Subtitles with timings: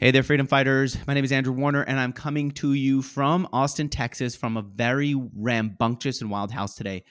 [0.00, 0.98] Hey there, freedom fighters.
[1.06, 4.62] My name is Andrew Warner, and I'm coming to you from Austin, Texas, from a
[4.62, 7.04] very rambunctious and wild house today.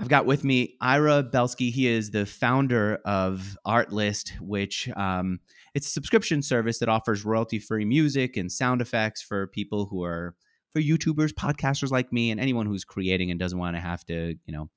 [0.00, 1.70] I've got with me Ira Belsky.
[1.70, 5.38] He is the founder of Artlist, which um,
[5.76, 10.34] it's a subscription service that offers royalty-free music and sound effects for people who are
[10.72, 14.34] for YouTubers, podcasters like me, and anyone who's creating and doesn't want to have to,
[14.44, 14.68] you know,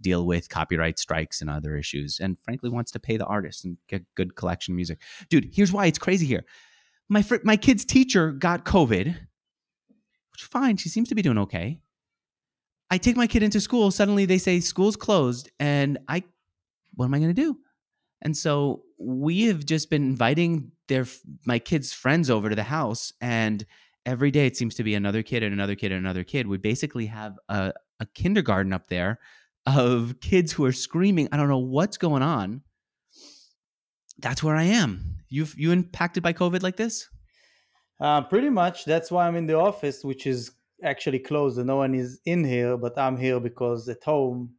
[0.00, 3.76] deal with copyright strikes and other issues, and frankly wants to pay the artist and
[3.88, 5.00] get good collection music.
[5.28, 6.44] Dude, here's why it's crazy here
[7.08, 11.80] my fr- my kid's teacher got COVID, which fine, she seems to be doing okay.
[12.90, 16.24] I take my kid into school, suddenly they say school's closed, and I,
[16.94, 17.58] what am I going to do?
[18.22, 21.06] And so we have just been inviting their
[21.46, 23.64] my kids' friends over to the house, and
[24.06, 26.46] every day it seems to be another kid and another kid and another kid.
[26.46, 29.18] We basically have a, a kindergarten up there
[29.66, 31.28] of kids who are screaming.
[31.30, 32.62] I don't know what's going on.
[34.18, 37.08] That's where I am you you impacted by COVID like this?
[38.00, 38.84] Uh, pretty much.
[38.84, 42.44] That's why I'm in the office, which is actually closed, and no one is in
[42.44, 42.76] here.
[42.76, 44.54] But I'm here because at home,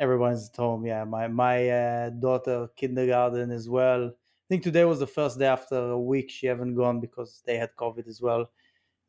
[0.00, 0.84] everyone's at home.
[0.86, 4.06] Yeah, my my uh, daughter kindergarten as well.
[4.08, 7.56] I think today was the first day after a week she haven't gone because they
[7.56, 8.50] had COVID as well.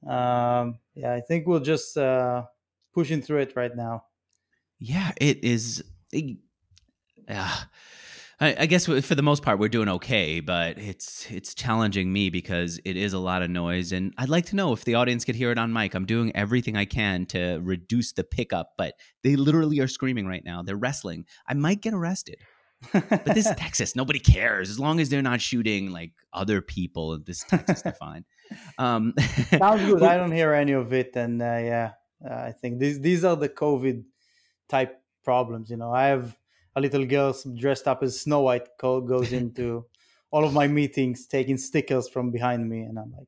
[0.08, 2.46] Um, yeah, I think we're just uh,
[2.94, 4.06] pushing through it right now.
[4.80, 5.84] Yeah, it is.
[6.12, 7.54] Yeah.
[8.40, 12.30] I, I guess for the most part we're doing okay, but it's it's challenging me
[12.30, 15.26] because it is a lot of noise, and I'd like to know if the audience
[15.26, 15.96] could hear it on mic.
[15.96, 20.44] I'm doing everything I can to reduce the pickup, but they literally are screaming right
[20.46, 20.62] now.
[20.62, 21.26] They're wrestling.
[21.48, 22.38] I might get arrested.
[22.94, 23.96] but this is Texas.
[23.96, 27.18] Nobody cares as long as they're not shooting like other people.
[27.18, 28.24] This Texas, they're fine.
[28.78, 29.16] Um,
[29.50, 30.04] Sounds good.
[30.04, 31.92] I don't hear any of it, and uh, yeah,
[32.24, 34.04] uh, I think these these are the COVID
[34.70, 35.72] type problems.
[35.72, 36.38] You know, I have
[36.78, 39.86] a little girl dressed up as Snow White goes into
[40.32, 43.28] all of my meetings, taking stickers from behind me, and I'm like,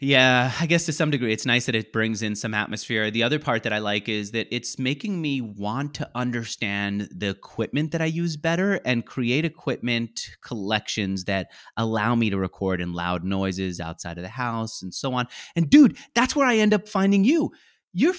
[0.00, 3.12] yeah, I guess to some degree, it's nice that it brings in some atmosphere.
[3.12, 7.28] The other part that I like is that it's making me want to understand the
[7.28, 12.92] equipment that I use better and create equipment collections that allow me to record in
[12.92, 15.28] loud noises outside of the house and so on.
[15.54, 17.52] And dude, that's where I end up finding you.
[17.92, 18.14] You're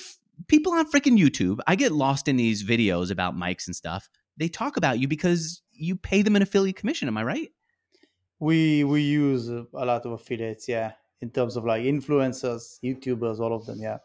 [0.47, 4.09] people on freaking YouTube, I get lost in these videos about mics and stuff.
[4.37, 7.07] They talk about you because you pay them an affiliate commission.
[7.07, 7.49] Am I right?
[8.39, 13.53] We we use a lot of affiliates, yeah, in terms of like influencers, YouTubers, all
[13.53, 13.97] of them, yeah.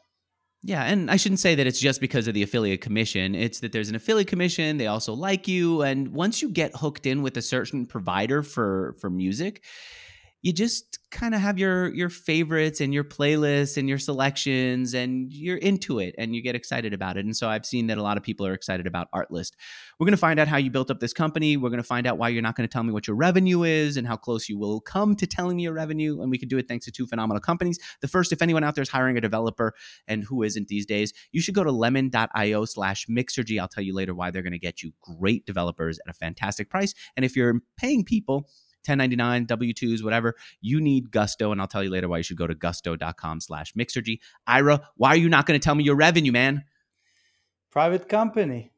[0.63, 3.35] Yeah, and I shouldn't say that it's just because of the affiliate commission.
[3.35, 7.07] It's that there's an affiliate commission, they also like you, and once you get hooked
[7.07, 9.65] in with a certain provider for for music,
[10.43, 15.33] you just kind of have your your favorites and your playlists and your selections and
[15.33, 17.25] you're into it and you get excited about it.
[17.25, 19.53] And so i've seen that a lot of people are excited about artlist.
[19.99, 21.57] We're going to find out how you built up this company.
[21.57, 23.65] We're going to find out why you're not going to tell me what your revenue
[23.65, 26.23] is and how close you will come to telling me your revenue.
[26.23, 27.79] And we can do it thanks to two phenomenal companies.
[28.01, 29.75] The first if anyone out there is hiring a developer
[30.07, 33.61] and who isn't these days you should go to lemon.io slash mixergy.
[33.61, 36.71] I'll tell you later why they're going to get you great developers at a fantastic
[36.71, 36.95] price.
[37.17, 38.49] And if you're paying people
[38.87, 41.53] 1099, W-2s, whatever, you need Gusto.
[41.53, 44.21] And I'll tell you later why you should go to gusto.com slash Mixergy.
[44.47, 46.65] Ira, why are you not going to tell me your revenue, man?
[47.71, 48.73] Private company.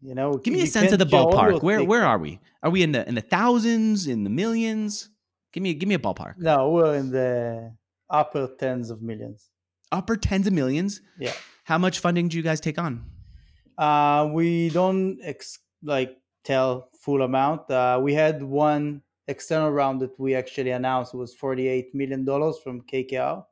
[0.00, 1.62] You know, give me a sense of the ballpark.
[1.62, 2.38] Where where are we?
[2.62, 5.08] Are we in the in the thousands, in the millions?
[5.52, 6.34] Give me give me a ballpark.
[6.38, 7.74] No, we're in the
[8.10, 9.48] upper tens of millions.
[9.90, 11.00] Upper tens of millions?
[11.18, 11.32] Yeah.
[11.64, 13.04] How much funding do you guys take on?
[13.78, 17.70] Uh, we don't ex- like tell full amount.
[17.70, 23.44] Uh, we had one external round that we actually announced was $48 million from KKR.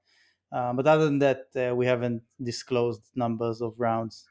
[0.52, 4.24] Uh, but other than that, uh, we haven't disclosed numbers of rounds.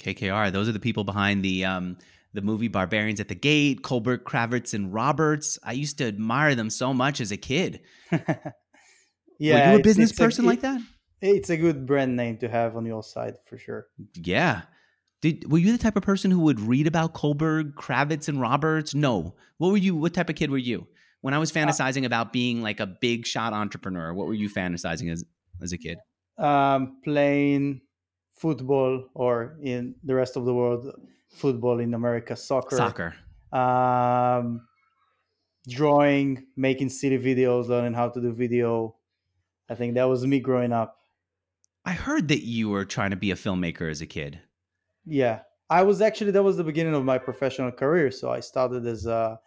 [0.00, 1.98] KKR, those are the people behind the um,
[2.32, 5.58] the movie Barbarians at the Gate, Kohlberg, Kravitz, and Roberts.
[5.62, 7.80] I used to admire them so much as a kid.
[9.38, 10.80] yeah, were you a business person a, like that?
[11.20, 13.88] It's a good brand name to have on your side for sure.
[14.14, 14.62] Yeah,
[15.20, 18.94] did were you the type of person who would read about Kohlberg, Kravitz, and Roberts?
[18.94, 19.34] No.
[19.58, 19.94] What were you?
[19.94, 20.86] What type of kid were you?
[21.20, 24.34] When I was uh, fantasizing uh, about being like a big shot entrepreneur, what were
[24.34, 25.24] you fantasizing as
[25.62, 25.98] as a kid?
[26.38, 27.82] Um, playing
[28.34, 30.90] football, or in the rest of the world,
[31.28, 32.76] football in America, soccer.
[32.76, 33.14] Soccer.
[33.52, 34.66] Um,
[35.68, 38.96] drawing, making silly videos, learning how to do video.
[39.68, 40.96] I think that was me growing up.
[41.84, 44.40] I heard that you were trying to be a filmmaker as a kid.
[45.06, 48.10] Yeah, I was actually that was the beginning of my professional career.
[48.10, 49.38] So I started as a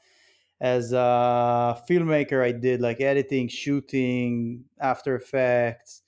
[0.62, 2.44] as a filmmaker.
[2.44, 6.02] I did like editing, shooting, After Effects.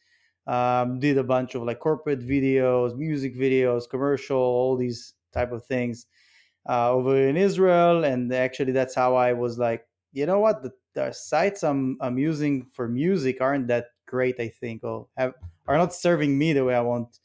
[0.48, 5.66] Um, did a bunch of like corporate videos, music videos, commercial, all these type of
[5.66, 6.06] things
[6.70, 8.04] uh, over in Israel.
[8.04, 12.18] And actually, that's how I was like you know what the, the sites I'm I'm
[12.18, 14.40] using for music aren't that great.
[14.40, 15.34] I think or have
[15.68, 17.20] are not serving me the way I want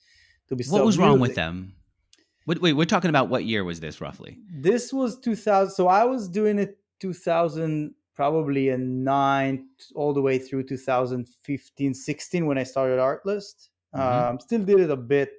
[0.48, 0.64] to be.
[0.64, 1.72] What was served wrong with them?
[2.46, 4.38] Wait, wait, we're talking about what year was this roughly?
[4.50, 5.74] This was 2000.
[5.74, 12.46] So I was doing it 2000, probably a nine all the way through 2015, 16
[12.46, 13.68] when I started Artlist.
[13.94, 14.00] Mhm.
[14.00, 15.32] Um, still did it a bit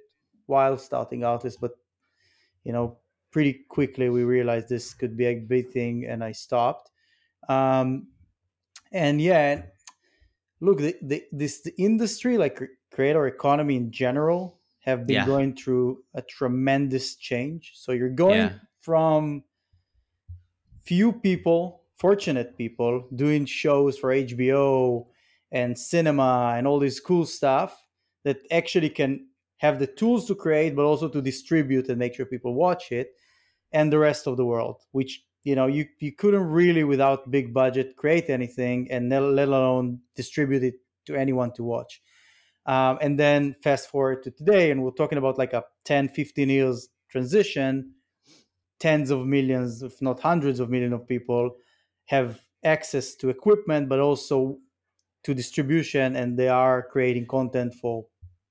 [0.46, 1.72] while starting Artlist, but
[2.64, 2.98] you know,
[3.30, 6.90] pretty quickly we realized this could be a big thing, and I stopped.
[7.48, 8.08] Um,
[8.92, 9.62] and yeah,
[10.60, 15.26] look, the, the, this the industry, like cre- creator economy in general, have been Yeah.
[15.26, 17.72] going through a tremendous change.
[17.74, 18.58] So you're going Yeah.
[18.78, 19.44] from
[20.84, 25.06] few people, fortunate people, doing shows for HBO
[25.52, 27.86] and cinema and all this cool stuff
[28.24, 32.26] that actually can have the tools to create, but also to distribute and make sure
[32.26, 33.14] people watch it,
[33.72, 37.52] and the rest of the world, which you know you you couldn't really without big
[37.54, 40.74] budget create anything, and let let alone distribute it
[41.06, 42.02] to anyone to watch.
[42.66, 46.48] Um, and then fast forward to today, and we're talking about like a 10, 15
[46.48, 47.94] years transition
[48.78, 51.56] tens of millions, if not hundreds of millions of people
[52.06, 54.58] have access to equipment, but also
[55.24, 58.06] to distribution, and they are creating content for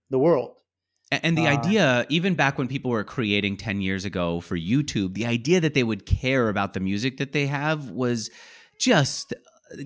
[0.09, 0.55] the world.
[1.11, 5.13] And the Uh, idea, even back when people were creating 10 years ago for YouTube,
[5.13, 8.29] the idea that they would care about the music that they have was
[8.79, 9.33] just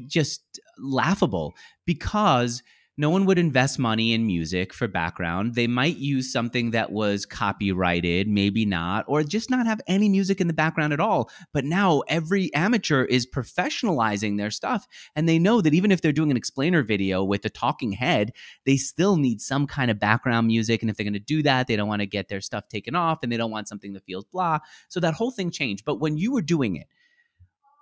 [0.07, 1.55] just laughable
[1.85, 2.63] because
[2.97, 5.55] no one would invest money in music for background.
[5.55, 10.39] They might use something that was copyrighted, maybe not, or just not have any music
[10.39, 11.29] in the background at all.
[11.53, 14.87] But now every amateur is professionalizing their stuff.
[15.15, 18.31] And they know that even if they're doing an explainer video with a talking head,
[18.65, 20.81] they still need some kind of background music.
[20.81, 22.95] And if they're going to do that, they don't want to get their stuff taken
[22.95, 24.59] off and they don't want something that feels blah.
[24.87, 25.83] So that whole thing changed.
[25.83, 26.87] But when you were doing it,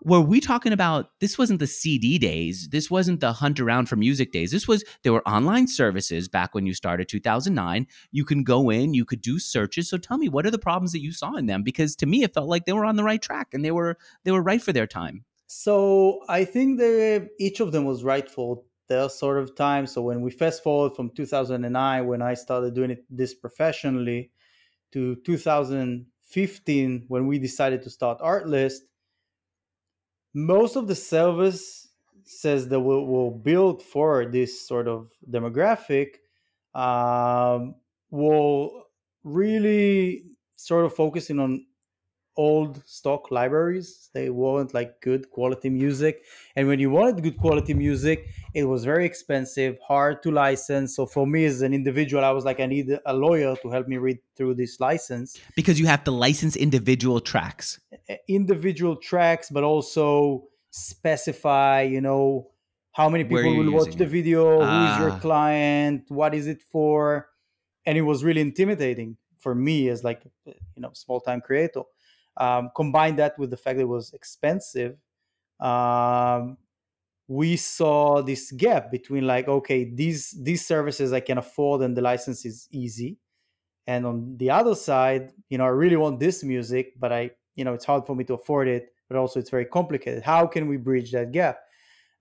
[0.05, 3.95] were we talking about this wasn't the CD days, this wasn't the hunt around for
[3.95, 4.51] music days.
[4.51, 7.87] This was there were online services back when you started 2009.
[8.11, 9.89] You can go in, you could do searches.
[9.89, 12.23] So tell me what are the problems that you saw in them because to me
[12.23, 14.61] it felt like they were on the right track and they were they were right
[14.61, 15.25] for their time.
[15.47, 19.87] So I think that each of them was right for their sort of time.
[19.87, 24.31] So when we fast forward from 2009, when I started doing it this professionally,
[24.93, 28.81] to 2015, when we decided to start Artlist,
[30.33, 31.89] most of the service
[32.23, 36.15] says that will will build for this sort of demographic
[36.73, 37.75] um,
[38.09, 38.85] will
[39.23, 40.25] really
[40.55, 41.65] sort of focusing on
[42.35, 46.25] old stock libraries they weren't like good quality music
[46.55, 51.05] and when you wanted good quality music it was very expensive hard to license so
[51.05, 53.97] for me as an individual i was like i need a lawyer to help me
[53.97, 57.79] read through this license Because you have to license individual tracks.
[58.27, 62.49] individual tracks, but also specify, you know,
[62.91, 64.09] how many people will watch using the it.
[64.09, 65.19] video, who is your Ah.
[65.19, 67.29] client, what is it for,
[67.85, 71.81] and it was really intimidating for me as like you know small time creator.
[72.37, 74.97] Um, combine that with the fact that it was expensive.
[75.59, 76.57] Um,
[77.27, 82.01] we saw this gap between like okay these these services i can afford and the
[82.01, 83.17] license is easy.
[83.87, 87.63] And on the other side you know i really want this music but i you
[87.63, 90.23] know it's hard for me to afford it but also it's very complicated.
[90.23, 91.59] How can we bridge that gap?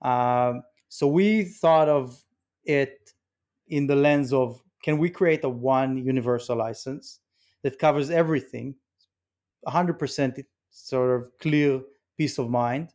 [0.02, 2.22] Um, so we thought of
[2.64, 3.12] it
[3.68, 7.20] in the lens of can we create a one universal license
[7.62, 8.74] that covers everything
[9.66, 11.80] 100% sort of clear
[12.16, 12.92] peace of mind.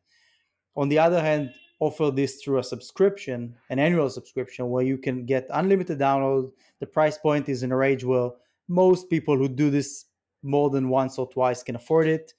[0.76, 5.26] On the other hand offer this through a subscription an annual subscription where you can
[5.26, 8.32] get unlimited download the price point is in a range where
[8.68, 10.06] most people who do this
[10.44, 12.34] more than once or twice can afford it.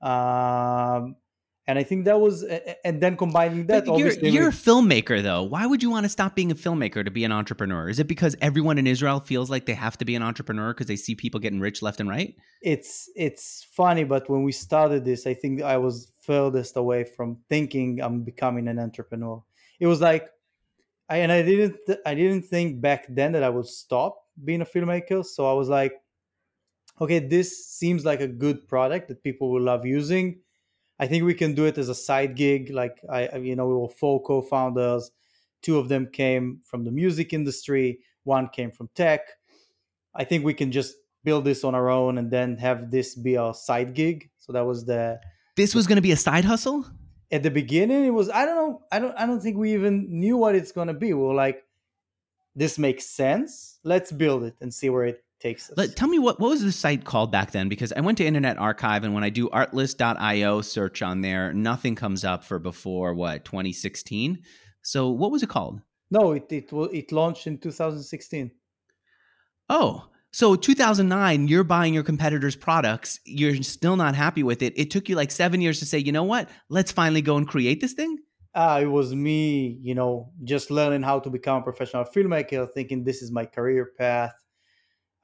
[0.00, 1.16] Um,
[1.66, 2.42] and i think that was
[2.84, 5.42] and then combining that But you're, obviously you're a filmmaker, though.
[5.42, 7.88] Why would you want to stop being a filmmaker to be an entrepreneur?
[7.88, 10.86] Is it because everyone in Israel feels like they have to be an entrepreneur because
[10.86, 12.34] they see people getting rich left and right?
[12.64, 17.36] it's it's funny but when we started this i think i was furthest away from
[17.50, 19.40] thinking i'm becoming an entrepreneur
[19.78, 20.30] it was like
[21.10, 24.64] I, and i didn't i didn't think back then that i would stop being a
[24.64, 25.92] filmmaker so i was like
[26.98, 30.40] okay this seems like a good product that people will love using
[30.98, 33.66] i think we can do it as a side gig like i I- you know
[33.66, 35.10] we were four co-founders.
[35.62, 38.00] Two of them came from the music industry.
[38.24, 39.22] One came from tech.
[40.14, 43.36] I think we can just build this on our own and then have this be
[43.38, 44.30] our side gig.
[44.38, 45.20] So that was the
[45.56, 46.84] This was going to be a side hustle?
[47.32, 49.94] at the beginning it was i don't know i don't i don't think we even
[50.20, 51.08] knew what it's going to be.
[51.14, 51.64] We were like
[52.54, 53.78] this makes sense.
[53.82, 55.76] Let's build it and see where it takes us.
[55.76, 57.68] Let, tell me what what was the site called back then?
[57.68, 61.94] Because I went to Internet Archive, and when I do Artlist.io search on there, nothing
[61.94, 64.42] comes up for before what 2016.
[64.82, 65.80] So what was it called?
[66.14, 68.50] no, it it it launched in 2016.
[69.68, 73.20] Oh, so 2009, you're buying your competitors' products.
[73.24, 74.74] You're still not happy with it.
[74.76, 76.48] It took you like seven years to say, you know what?
[76.68, 78.18] Let's finally go and create this thing.
[78.54, 83.02] Ah, it was me, you know, just learning how to become a professional filmmaker, thinking
[83.02, 84.34] this is my career path.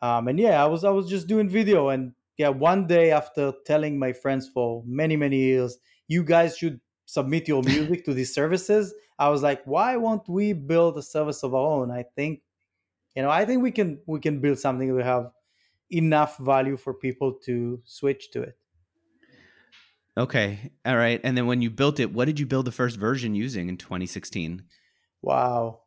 [0.02, 3.52] Um, and yeah, I was I was just doing video, and yeah, one day after
[3.66, 5.78] telling my friends for many many years,
[6.08, 8.94] you guys should submit your music to these services.
[9.18, 11.90] I was like, why won't we build a service of our own?
[11.90, 12.40] I think,
[13.14, 15.30] you know, I think we can we can build something that will have
[15.90, 18.56] enough value for people to switch to it.
[20.16, 20.70] Okay.
[20.84, 21.20] All right.
[21.22, 23.76] And then when you built it, what did you build the first version using in
[23.76, 24.64] 2016?
[25.22, 25.79] Wow.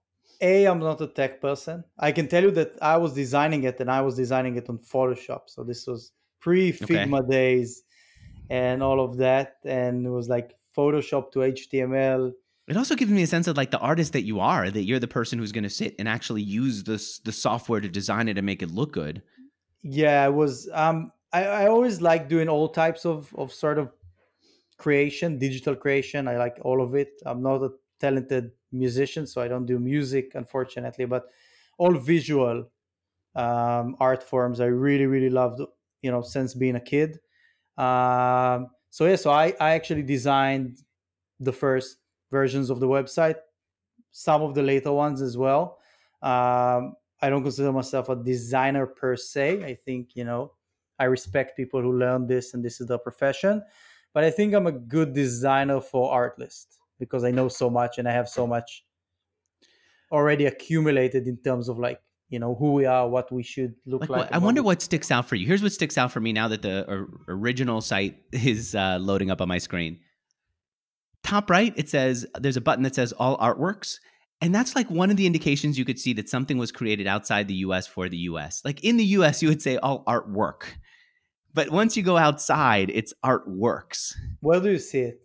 [0.43, 1.83] A, I'm not a tech person.
[1.97, 4.77] I can tell you that I was designing it and I was designing it on
[4.77, 5.43] Photoshop.
[5.47, 7.83] So this was pre Figma days
[8.49, 9.55] and all of that.
[9.65, 12.31] And it was like Photoshop to HTML.
[12.67, 14.99] It also gives me a sense of like the artist that you are, that you're
[14.99, 18.37] the person who's going to sit and actually use this the software to design it
[18.37, 19.21] and make it look good.
[19.81, 23.91] Yeah, it was um I, I always like doing all types of, of sort of
[24.77, 26.27] creation, digital creation.
[26.27, 27.09] I like all of it.
[27.25, 31.27] I'm not a talented musician, so I don't do music, unfortunately, but
[31.77, 32.69] all visual
[33.35, 35.61] um, art forms I really, really loved,
[36.01, 37.19] you know, since being a kid.
[37.77, 40.77] Um, so yeah, so I, I actually designed
[41.39, 41.97] the first
[42.31, 43.37] versions of the website,
[44.11, 45.79] some of the later ones as well.
[46.21, 49.63] Um, I don't consider myself a designer per se.
[49.63, 50.51] I think, you know,
[50.99, 53.63] I respect people who learn this and this is their profession.
[54.13, 58.07] But I think I'm a good designer for Artlist because I know so much and
[58.07, 58.83] I have so much
[60.11, 64.01] already accumulated in terms of like, you know, who we are, what we should look
[64.01, 64.31] Like, like.
[64.31, 65.45] I wonder we- what sticks out for you.
[65.45, 69.31] Here's what sticks out for me now that the or- original site is uh, loading
[69.31, 69.99] up on my screen.
[71.23, 73.97] Top right, it says there's a button that says all artworks.
[74.41, 77.47] And that's like one of the indications you could see that something was created outside
[77.47, 78.61] the US for the US.
[78.65, 80.63] Like in the US, you would say all artwork.
[81.53, 84.13] But once you go outside, it's artworks.
[84.41, 85.21] Where do you see it?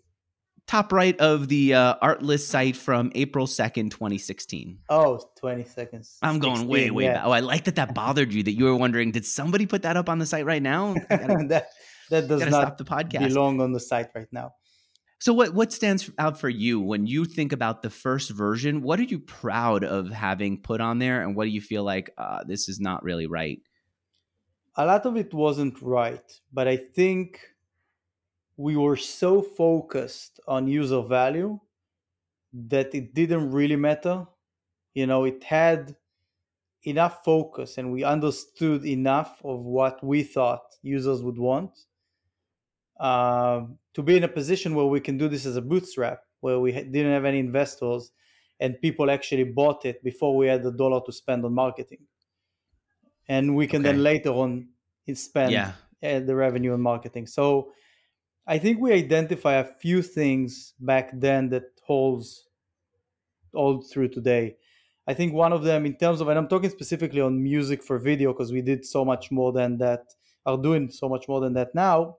[0.68, 4.80] Top right of the uh, Artlist site from April 2nd, 2016.
[4.90, 6.18] Oh, 20 seconds.
[6.22, 7.14] I'm going way, 16, way yeah.
[7.14, 7.22] back.
[7.24, 9.96] Oh, I like that that bothered you that you were wondering, did somebody put that
[9.96, 10.94] up on the site right now?
[11.08, 11.68] Gotta, that
[12.10, 13.28] that does not stop the podcast.
[13.28, 14.52] belong on the site right now.
[15.20, 18.82] So what what stands out for you when you think about the first version?
[18.82, 22.10] What are you proud of having put on there, and what do you feel like
[22.18, 23.58] uh, this is not really right?
[24.78, 27.40] a lot of it wasn't right, but I think
[28.58, 31.60] we were so focused on user value
[32.52, 34.26] that it didn't really matter.
[34.94, 35.96] You know, it had
[36.84, 41.86] enough focus and we understood enough of what we thought users would want
[43.00, 46.58] um, to be in a position where we can do this as a bootstrap, where
[46.60, 48.12] we didn't have any investors
[48.60, 52.06] and people actually bought it before we had the dollar to spend on marketing.
[53.28, 53.82] And we can Okay.
[53.82, 54.70] then later on
[55.14, 57.26] spend Yeah, uh, the revenue on marketing.
[57.26, 57.72] So
[58.48, 62.48] I think we identify a few things back then that holds
[63.52, 64.56] all through today.
[65.06, 67.98] I think one of them, in terms of, and I'm talking specifically on music for
[67.98, 70.14] video, because we did so much more than that,
[70.46, 72.16] are doing so much more than that now.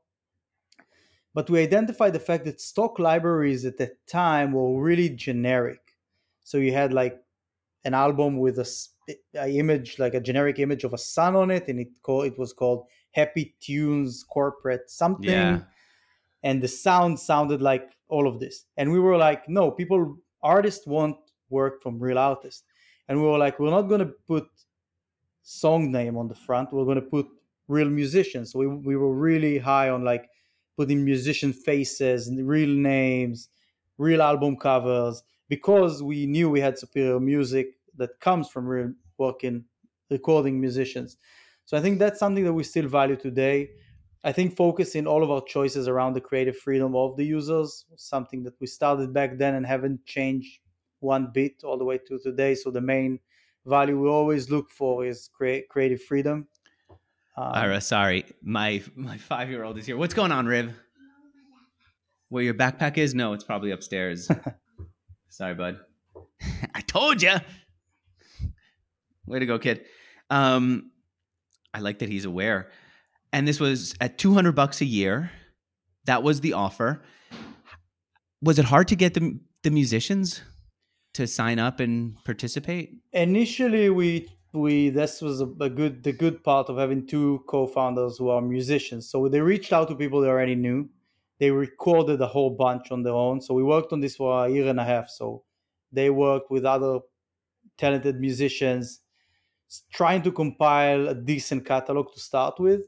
[1.33, 5.95] But we identified the fact that stock libraries at that time were really generic.
[6.43, 7.23] So you had like
[7.85, 8.69] an album with a,
[9.35, 12.53] a image, like a generic image of a sun on it, and it it was
[12.53, 15.61] called Happy Tunes Corporate something Yeah.
[16.43, 18.65] And the sound sounded like all of this.
[18.77, 21.17] And we were like no people artists want
[21.49, 22.63] work from real artists.
[23.07, 24.47] And we were like we're not going to put
[25.41, 27.27] song name on the front we're going to put
[27.67, 28.51] real musicians.
[28.51, 30.29] So we, we were really high on like
[30.77, 33.49] putting musician faces and real names
[33.99, 37.67] real album covers because we knew we had superior music
[37.97, 39.65] that comes from real working
[40.09, 41.17] recording musicians.
[41.65, 43.69] So i think that's something that we still value today
[44.23, 48.43] I think focusing all of our choices around the creative freedom of the users, something
[48.43, 50.59] that we started back then and haven't changed
[50.99, 52.55] one bit all the way to today.
[52.55, 53.19] So the main
[53.65, 56.47] value we always look for is create creative freedom.
[57.37, 59.95] Um, Ira, sorry, my my five year old is here.
[59.95, 60.73] What's going on, Riv?
[62.27, 63.15] Where your backpack is?
[63.15, 64.29] No, it's probably upstairs.
[65.29, 65.79] sorry, bud.
[66.75, 67.35] I told you.
[69.25, 69.85] Way to go, kid.
[70.29, 70.91] Um,
[71.73, 72.71] I like that he's aware.
[73.31, 75.31] And this was at 200 bucks a year.
[76.05, 77.01] That was the offer.
[78.41, 80.41] Was it hard to get the the musicians
[81.13, 82.95] to sign up and participate?
[83.11, 88.17] initially, we we this was a, a, good the good part of having two co-founders
[88.17, 90.89] who are musicians so they reached out to people they already knew
[91.39, 94.49] they recorded a whole bunch on their own so we worked on this for a
[94.49, 95.43] year and a half so
[95.91, 96.99] they worked with other
[97.77, 99.01] talented musicians
[99.93, 102.81] trying to compile a decent catalog to start with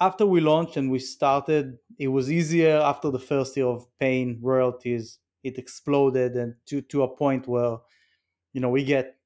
[0.00, 4.38] after we launched and we started it was easier after the first year of paying
[4.40, 5.18] royalties.
[5.42, 7.78] It exploded and to to a point where
[8.52, 9.16] you know we get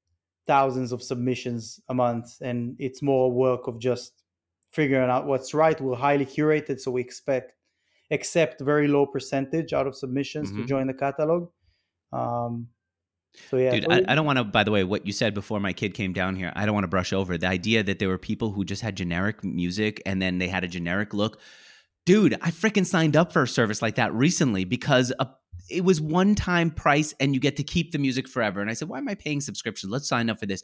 [0.47, 4.23] thousands of submissions a month and it's more work of just
[4.71, 5.79] figuring out what's right.
[5.79, 7.53] We're highly curated so we expect
[8.11, 10.61] accept very low percentage out of submissions mm-hmm.
[10.61, 11.49] to join the catalog.
[12.11, 12.67] Um,
[13.49, 14.43] so yeah, dude, I, I, don't want to.
[14.43, 16.83] By the way, what you said before my kid came down here, I don't want
[16.83, 20.21] to brush over the idea that there were people who just had generic music and
[20.21, 21.39] then they had a generic look.
[22.05, 25.29] Dude, I freaking signed up for a service like that recently because a
[25.69, 28.61] it was one time price and you get to keep the music forever.
[28.61, 29.89] And I said, why am I paying subscription?
[29.89, 30.63] Let's sign up for this.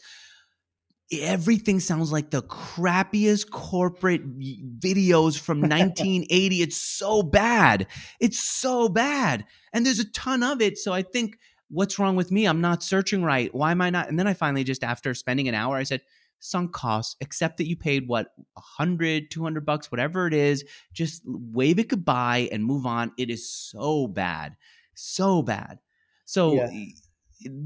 [1.12, 4.40] Everything sounds like the crappiest corporate
[4.80, 6.62] videos from 1980.
[6.62, 7.88] it's so bad.
[8.20, 9.46] It's so bad.
[9.74, 10.78] And there's a ton of it.
[10.78, 11.38] So I think,
[11.70, 12.46] what's wrong with me?
[12.46, 13.54] I'm not searching right.
[13.54, 14.10] Why am I not?
[14.10, 16.02] And then I finally just, after spending an hour, I said,
[16.42, 20.64] sunk costs, except that you paid what, 100, 200 bucks, whatever it is.
[20.94, 23.12] Just wave it goodbye and move on.
[23.18, 24.56] It is so bad
[25.00, 25.80] so bad.
[26.26, 26.70] So yeah.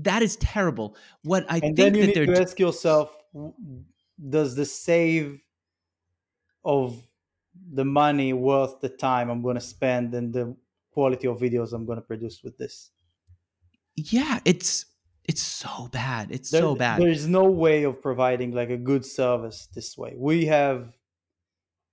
[0.01, 0.95] that is terrible.
[1.23, 3.11] What I and think then you that need to ask yourself:
[4.29, 5.41] Does the save
[6.63, 6.97] of
[7.71, 10.55] the money worth the time I'm going to spend and the
[10.91, 12.91] quality of videos I'm going to produce with this?
[13.95, 14.85] Yeah, it's
[15.25, 16.31] it's so bad.
[16.31, 17.01] It's there, so bad.
[17.01, 20.13] There's no way of providing like a good service this way.
[20.17, 20.93] We have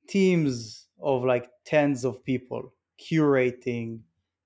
[0.09, 4.01] teams of like tens of people curating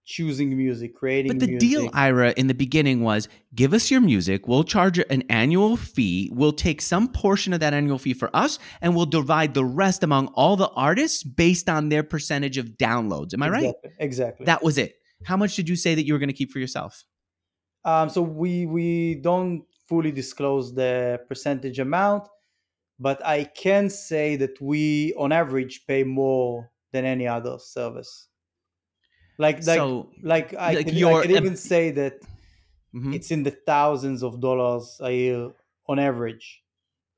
[0.04, 1.32] choosing music, creating.
[1.32, 1.60] But the music.
[1.60, 4.46] deal, Ira, in the beginning was give us your music.
[4.46, 6.30] We'll charge an annual fee.
[6.32, 10.02] We'll take some portion of that annual fee for us, and we'll divide the rest
[10.02, 13.34] among all the artists based on their percentage of downloads.
[13.34, 13.66] Am I exactly.
[13.66, 13.92] right?
[13.98, 14.46] Exactly.
[14.46, 14.94] That was it.
[15.24, 17.04] How much did you say that you were going to keep for yourself?
[17.84, 22.28] Um, so we we don't fully disclose the percentage amount,
[22.98, 28.28] but I can say that we, on average, pay more than any other service.
[29.36, 32.22] Like like so, like I like could, I could even say that
[32.94, 33.12] mm-hmm.
[33.12, 35.50] it's in the thousands of dollars a year
[35.88, 36.62] on average.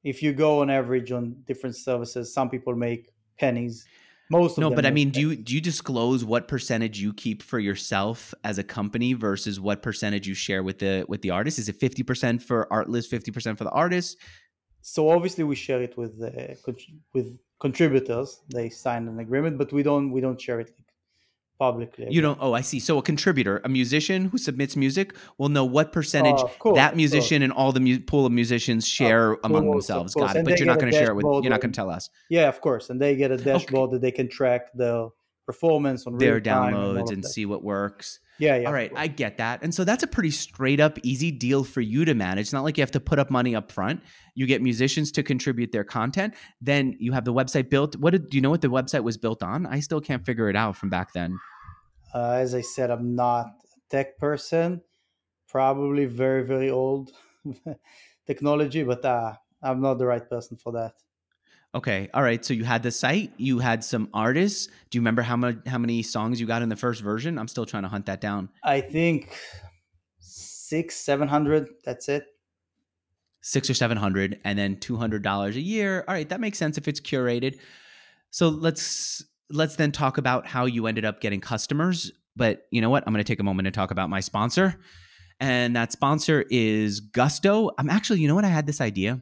[0.02, 3.86] If you go on average on different services, some people make pennies.
[4.28, 7.60] Most no, but I mean, do you do you disclose what percentage you keep for
[7.60, 11.60] yourself as a company versus what percentage you share with the with the artist?
[11.60, 14.18] Is it fifty percent for Artlist, fifty percent for the artist?
[14.80, 18.40] So obviously we share it with uh, the with contributors.
[18.52, 20.72] They sign an agreement, but we don't we don't share it
[21.58, 22.06] publicly.
[22.10, 22.38] You don't.
[22.40, 22.80] Oh, I see.
[22.80, 26.96] So a contributor, a musician who submits music, will know what percentage uh, course, that
[26.96, 30.14] musician and all the mu- pool of musicians share among course, themselves.
[30.14, 30.38] Got it.
[30.38, 31.24] And but you're not going to share it with.
[31.24, 32.10] You're not going to tell us.
[32.28, 32.90] Yeah, of course.
[32.90, 33.96] And they get a dashboard okay.
[33.96, 35.10] that they can track the
[35.46, 38.20] performance on their downloads and, and see what works.
[38.38, 38.66] Yeah, yeah.
[38.66, 39.62] All right, I get that.
[39.62, 42.42] And so that's a pretty straight up easy deal for you to manage.
[42.42, 44.02] It's not like you have to put up money up front.
[44.34, 46.34] You get musicians to contribute their content.
[46.60, 47.96] Then you have the website built.
[47.96, 49.66] What did do you know what the website was built on?
[49.66, 51.38] I still can't figure it out from back then.
[52.14, 54.82] Uh, as I said, I'm not a tech person.
[55.48, 57.12] Probably very, very old
[58.26, 60.94] technology, but uh, I'm not the right person for that.
[61.76, 62.08] Okay.
[62.14, 62.42] All right.
[62.42, 64.66] So you had the site, you had some artists.
[64.88, 67.38] Do you remember how many how many songs you got in the first version?
[67.38, 68.48] I'm still trying to hunt that down.
[68.64, 69.36] I think
[70.18, 71.68] six, seven hundred.
[71.84, 72.24] That's it.
[73.42, 76.02] Six or seven hundred, and then two hundred dollars a year.
[76.08, 77.58] All right, that makes sense if it's curated.
[78.30, 82.10] So let's let's then talk about how you ended up getting customers.
[82.36, 83.04] But you know what?
[83.06, 84.76] I'm going to take a moment to talk about my sponsor.
[85.40, 87.70] And that sponsor is Gusto.
[87.76, 88.46] I'm actually, you know what?
[88.46, 89.20] I had this idea.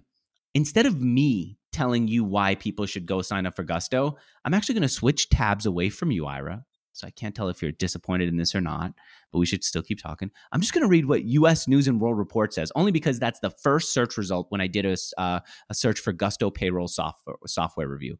[0.55, 4.77] Instead of me telling you why people should go sign up for Gusto, I'm actually
[4.77, 6.65] going to switch tabs away from you, Ira.
[6.93, 8.93] So I can't tell if you're disappointed in this or not,
[9.33, 10.31] but we should still keep talking.
[10.53, 11.67] I'm just going to read what U.S.
[11.67, 14.87] News and World Report says, only because that's the first search result when I did
[14.87, 18.17] a, uh, a search for Gusto payroll software, software review.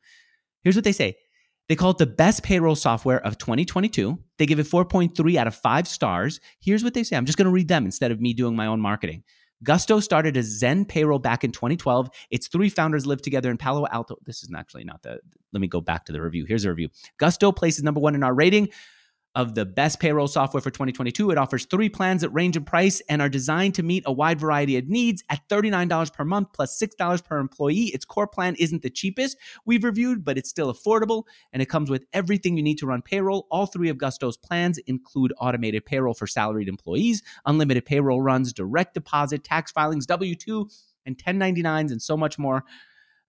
[0.65, 1.17] Here's what they say
[1.69, 4.19] they call it the best payroll software of 2022.
[4.39, 6.41] They give it 4.3 out of 5 stars.
[6.61, 7.17] Here's what they say.
[7.17, 9.23] I'm just going to read them instead of me doing my own marketing.
[9.65, 12.11] Gusto started as Zen Payroll back in 2012.
[12.31, 14.17] Its three founders lived together in Palo Alto.
[14.25, 15.19] This is actually not the.
[15.53, 16.45] Let me go back to the review.
[16.45, 16.89] Here's a review.
[17.17, 18.69] Gusto places number one in our rating
[19.35, 21.31] of the best payroll software for 2022.
[21.31, 24.39] It offers three plans that range in price and are designed to meet a wide
[24.39, 27.87] variety of needs at $39 per month plus $6 per employee.
[27.87, 31.91] Its core plan isn't the cheapest we've reviewed, but it's still affordable and it comes
[31.91, 33.47] with everything you need to run payroll.
[33.51, 38.95] All three of Gusto's plans include automated payroll for salaried employees, unlimited payroll runs, direct
[38.95, 40.69] deposit, tax filings, W 2
[41.07, 42.65] and 1099s and so much more.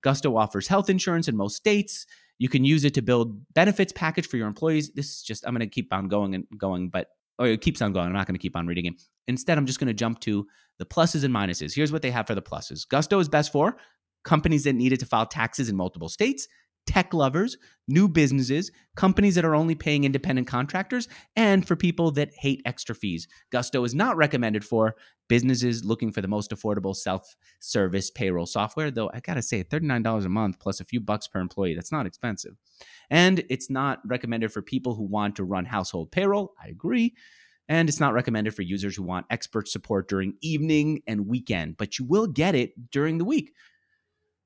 [0.02, 2.06] Gusto offers health insurance in most states.
[2.38, 4.92] You can use it to build benefits package for your employees.
[4.94, 7.08] This is just I'm going to keep on going and going, but
[7.40, 8.08] or it keeps on going.
[8.08, 9.02] I'm not going to keep on reading it.
[9.28, 10.46] Instead, I'm just going to jump to
[10.78, 11.74] the pluses and minuses.
[11.74, 12.88] Here's what they have for the pluses.
[12.88, 13.78] Gusto is best for
[14.24, 16.48] companies that needed to file taxes in multiple states,
[16.86, 22.34] tech lovers, new businesses, companies that are only paying independent contractors, and for people that
[22.36, 23.28] hate extra fees.
[23.52, 24.96] Gusto is not recommended for
[25.28, 30.26] businesses looking for the most affordable self service payroll software, though I gotta say, $39
[30.26, 32.56] a month plus a few bucks per employee, that's not expensive.
[33.10, 36.54] And it's not recommended for people who want to run household payroll.
[36.64, 37.16] I agree.
[37.68, 41.98] And it's not recommended for users who want expert support during evening and weekend, but
[41.98, 43.54] you will get it during the week.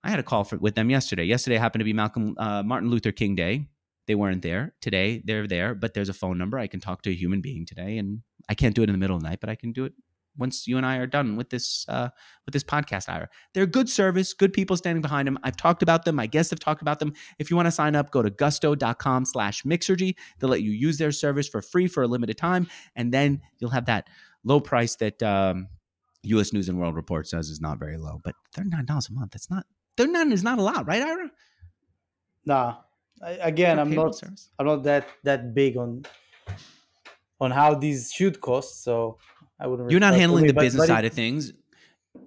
[0.03, 1.25] I had a call for, with them yesterday.
[1.25, 3.67] Yesterday happened to be Malcolm uh, Martin Luther King Day.
[4.07, 5.21] They weren't there today.
[5.23, 6.57] They're there, but there's a phone number.
[6.57, 8.97] I can talk to a human being today, and I can't do it in the
[8.97, 9.93] middle of the night, but I can do it
[10.39, 12.09] once you and I are done with this uh,
[12.45, 13.09] with this podcast.
[13.09, 15.37] Ira, they're good service, good people standing behind them.
[15.43, 16.15] I've talked about them.
[16.15, 17.13] My guests have talked about them.
[17.37, 20.15] If you want to sign up, go to gusto.com/mixergy.
[20.39, 23.71] They'll let you use their service for free for a limited time, and then you'll
[23.71, 24.07] have that
[24.43, 25.67] low price that um,
[26.23, 26.53] U.S.
[26.53, 29.31] News and World Report says is not very low, but thirty nine dollars a month.
[29.31, 29.65] That's not
[29.99, 31.29] thirty nine is not a lot, right, Ira?
[32.45, 32.77] Nah.
[33.21, 34.15] I, again, I'm not.
[34.15, 34.49] service?
[34.57, 36.05] I'm not that that big on
[37.41, 38.83] on how these should cost.
[38.83, 39.17] So
[39.59, 39.91] I wouldn't.
[39.91, 41.53] You're not handling me, the but- business but it- side of things.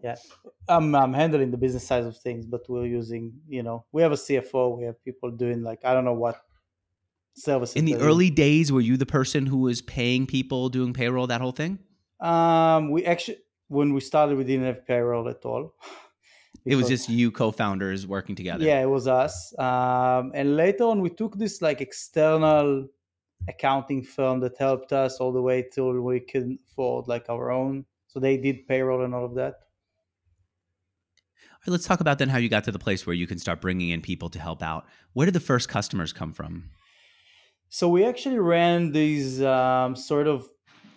[0.03, 0.17] Yeah,
[0.69, 3.33] I'm I'm handling the business side of things, but we're using.
[3.49, 4.79] You know, we have a CFO.
[4.79, 6.37] We have people doing like I don't know what
[7.35, 7.75] services.
[7.77, 11.27] In the they're early days, were you the person who was paying people, doing payroll,
[11.29, 11.79] that whole thing?
[12.21, 15.75] Um, we actually when we started, we didn't have payroll at all.
[16.65, 18.65] It was just you co-founders working together.
[18.65, 19.53] Yeah, it was us.
[19.59, 22.89] Um, and later on, we took this like external
[23.49, 27.85] accounting firm that helped us all the way till we could afford like our own.
[28.07, 29.55] So they did payroll and all of that.
[31.51, 33.39] All right, let's talk about then how you got to the place where you can
[33.39, 34.87] start bringing in people to help out.
[35.13, 36.71] Where did the first customers come from?
[37.69, 40.47] So we actually ran these um, sort of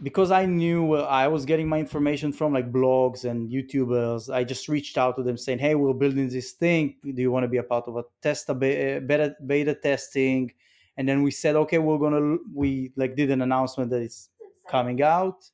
[0.02, 4.34] because I knew where I was getting my information from, like blogs and YouTubers.
[4.34, 6.96] I just reached out to them saying, "Hey, we're building this thing.
[7.04, 10.52] Do you want to be a part of a test, a be- beta, beta testing?"
[10.98, 14.30] And then we said, "Okay, we're gonna." We like did an announcement that it's
[14.70, 15.50] coming out.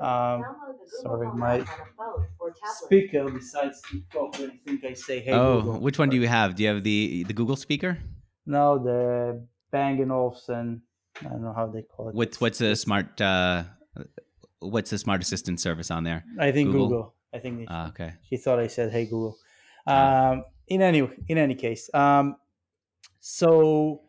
[0.00, 0.44] Um,
[1.02, 1.64] sorry, my
[2.82, 6.16] speaker decides to talk when I think I say, "Hey, oh, Google." which one do
[6.16, 6.54] you have?
[6.54, 7.98] Do you have the the Google speaker?
[8.46, 10.82] No, the Bang and Olufsen.
[11.20, 12.14] I don't know how they call it.
[12.14, 13.64] What's what's a smart uh,
[14.60, 16.24] what's the smart assistant service on there?
[16.38, 16.88] I think Google?
[16.88, 17.14] Google.
[17.32, 18.12] I think Ah, okay.
[18.28, 19.36] she thought I said, "Hey Google."
[19.86, 20.30] Ah.
[20.32, 22.36] Um, in any in any case, um,
[23.20, 24.02] so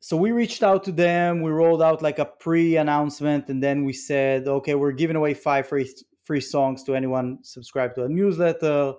[0.00, 1.42] so we reached out to them.
[1.42, 5.66] We rolled out like a pre-announcement, and then we said, "Okay, we're giving away five
[5.66, 5.90] free
[6.24, 8.94] free songs to anyone subscribe to a newsletter."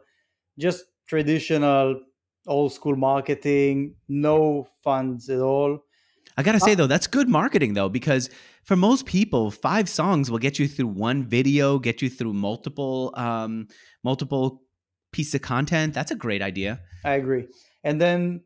[0.58, 2.02] Just traditional
[2.48, 5.80] old school marketing, no funds at all.
[6.39, 8.30] I gotta say though, that's good marketing though, because
[8.63, 13.13] for most people, five songs will get you through one video, get you through multiple
[13.17, 13.67] um,
[14.06, 14.63] multiple
[15.12, 15.93] pieces of content.
[15.93, 16.80] That's a great idea.
[17.04, 17.47] I agree.
[17.84, 18.41] And then,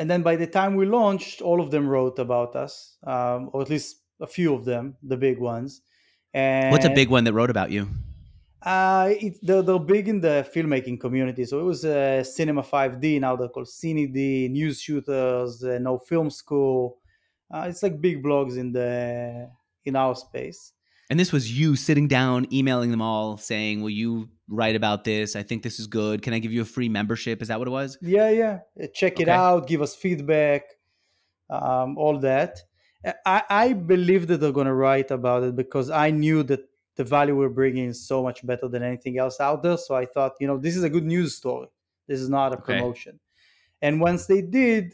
[0.00, 3.60] and then by the time we launched, all of them wrote about us, um, or
[3.60, 5.82] at least a few of them, the big ones.
[6.32, 7.88] And What's a big one that wrote about you?
[8.62, 11.44] Uh, it, they're, they're big in the filmmaking community.
[11.44, 16.28] So it was uh, Cinema 5D, now they're called CineD, News Shooters, uh, No Film
[16.30, 16.98] School.
[17.52, 19.50] Uh, it's like big blogs in the
[19.84, 20.72] in our space.
[21.08, 25.34] And this was you sitting down, emailing them all, saying, "Will you write about this?
[25.34, 26.20] I think this is good.
[26.20, 27.96] Can I give you a free membership?" Is that what it was?
[28.02, 28.58] Yeah, yeah.
[28.78, 29.30] Uh, Check it Okay.
[29.30, 29.66] out.
[29.66, 30.64] Give us feedback.
[31.48, 32.58] Um, all that.
[33.02, 36.67] Uh, I, I believe that they're going to write about it because I knew that
[36.98, 39.78] the value we're bringing is so much better than anything else out there.
[39.78, 41.68] So I thought, you know, this is a good news story.
[42.08, 42.74] This is not a Okay.
[42.74, 43.20] promotion.
[43.80, 44.92] And once they did,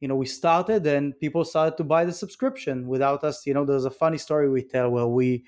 [0.00, 3.46] you know, we started and people started to buy the subscription without us.
[3.46, 5.44] You know, there's a funny story we tell where we,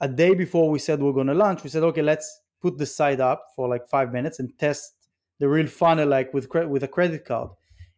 [0.00, 2.86] a day before we said we're going to launch, we said, okay, let's put the
[2.86, 4.94] site up for like five minutes and test
[5.40, 7.50] the real funnel, like with cre- with a credit card.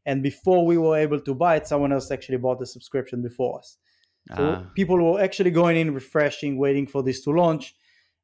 [0.04, 3.60] And before we were able to buy it, someone else actually bought the subscription before
[3.60, 3.78] us.
[4.32, 7.74] So Ah, people were actually going in, refreshing, waiting for this to launch.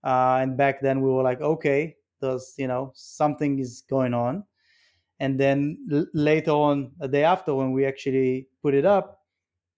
[0.02, 4.44] Uh, and back then we were like, okay, there's you know something is going on.
[5.18, 9.24] And then l- later on, a day after, when we actually put it up,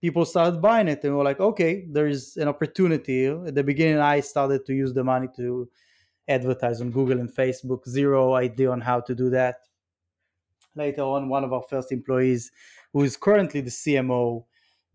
[0.01, 3.27] people started buying it, and we were like, okay, there is an opportunity.
[3.27, 5.71] At the beginning, I started to use the money to
[6.29, 7.89] advertise on Google and Facebook.
[7.89, 9.57] Zero idea on how to do that.
[10.75, 12.51] Later on, one of our first employees,
[12.93, 14.47] who is currently the CMO,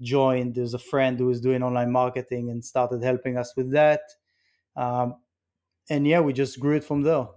[0.02, 0.56] joined.
[0.56, 4.02] There's a friend who was doing online marketing and started helping us with that.
[4.76, 5.16] Um,
[5.90, 7.28] and yeah, we just grew it from there.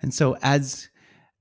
[0.00, 0.88] And so, as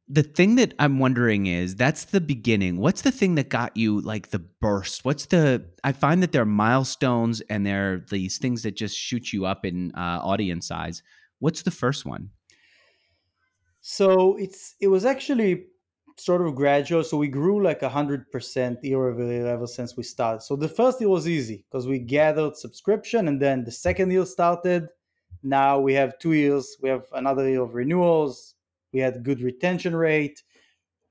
[0.09, 2.77] the thing that I'm wondering is that's the beginning.
[2.77, 5.03] What's the thing that got you like the burst?
[5.03, 8.97] What's the, I find that there are milestones and there are these things that just
[8.97, 11.03] shoot you up in uh, audience size.
[11.39, 12.29] What's the first one?
[13.81, 15.65] So it's, it was actually
[16.17, 17.03] sort of gradual.
[17.03, 20.41] So we grew like a hundred percent year over year ever since we started.
[20.41, 24.25] So the first year was easy because we gathered subscription and then the second year
[24.25, 24.87] started.
[25.43, 28.55] Now we have two years, we have another year of renewals,
[28.93, 30.43] we had good retention rate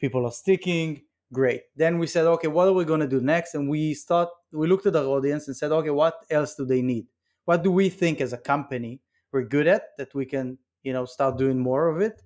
[0.00, 3.54] people are sticking great then we said okay what are we going to do next
[3.54, 6.82] and we start we looked at our audience and said okay what else do they
[6.82, 7.06] need
[7.44, 9.00] what do we think as a company
[9.32, 12.22] we're good at that we can you know start doing more of it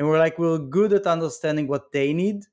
[0.00, 2.44] and we're like we're good at understanding what they need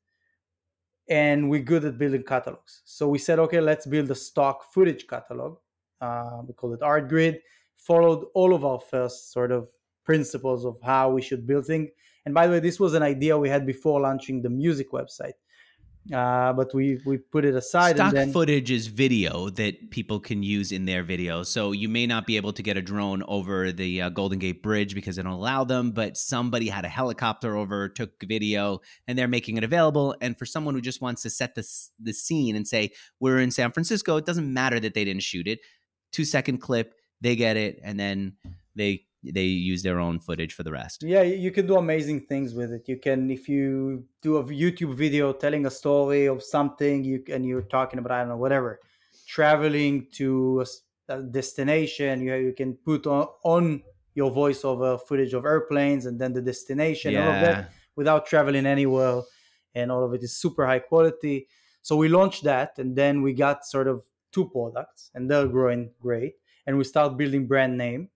[1.10, 2.82] and we're good at building catalogs.
[2.86, 5.58] So we said okay let's build a stock footage catalog.
[6.00, 7.40] Uh, we call it Artgrid
[7.76, 9.68] followed all of our first sort of
[10.04, 11.90] principles of how we should build things
[12.28, 15.40] and by the way, this was an idea we had before launching the music website.
[16.14, 17.96] Uh, but we we put it aside.
[17.96, 21.48] Stock then, footage is video that people can use in their videos.
[21.48, 24.64] So you may not be able to get a drone over the uh, Golden Gate
[24.64, 25.92] Bridge because they don't allow them.
[25.92, 30.16] But somebody had a helicopter over, took video, and they're making it available.
[30.22, 31.68] And for someone who just wants to set the
[32.00, 35.48] the scene and say we're in San Francisco, it doesn't matter that they didn't shoot
[35.48, 35.60] it.
[36.12, 38.38] Two second clip, they get it, and then
[38.76, 41.04] they they use their own footage for the rest.
[41.04, 42.88] Yeah, you can do amazing things with it.
[42.88, 47.46] You can if you do a YouTube video telling a story of something, you and
[47.46, 48.80] you're talking about I don't know whatever,
[49.28, 50.66] traveling to
[51.10, 53.82] a, destination, you you can put on, on
[54.14, 57.26] your voiceover uh, footage of airplanes and then the destination, yeah.
[57.26, 59.22] all of that without traveling anywhere,
[59.74, 61.48] and all of it is super high quality.
[61.82, 65.92] So we launched that, and then we got sort of two products, and they're growing
[66.00, 66.34] great.
[66.66, 68.10] And we start building brand name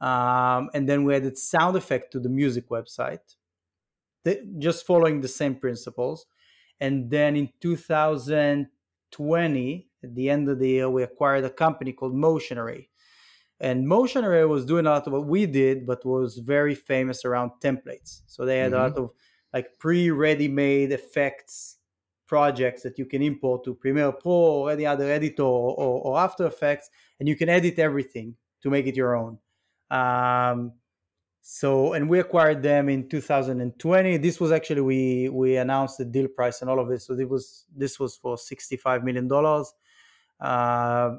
[0.00, 3.36] um, and then we added sound effect to the music website,
[4.58, 6.26] just following the same principles.
[6.80, 12.14] And then in 2020, at the end of the year, we acquired a company called
[12.14, 12.88] Motion Array.
[13.58, 17.24] And Motion Array was doing a lot of what we did, but was very famous
[17.24, 18.20] around templates.
[18.26, 18.80] So they had mm-hmm.
[18.80, 19.10] a lot of
[19.54, 21.78] like pre-ready made effects
[22.26, 26.46] projects that you can import to Premiere Pro or any other editor or, or After
[26.46, 29.38] Effects, and you can edit everything to make it your own.
[29.90, 30.72] Um,
[31.48, 34.16] so and we acquired them in 2020.
[34.16, 37.06] This was actually we we announced the deal price and all of this.
[37.06, 39.72] So it was this was for 65 million dollars.
[40.40, 41.18] Uh,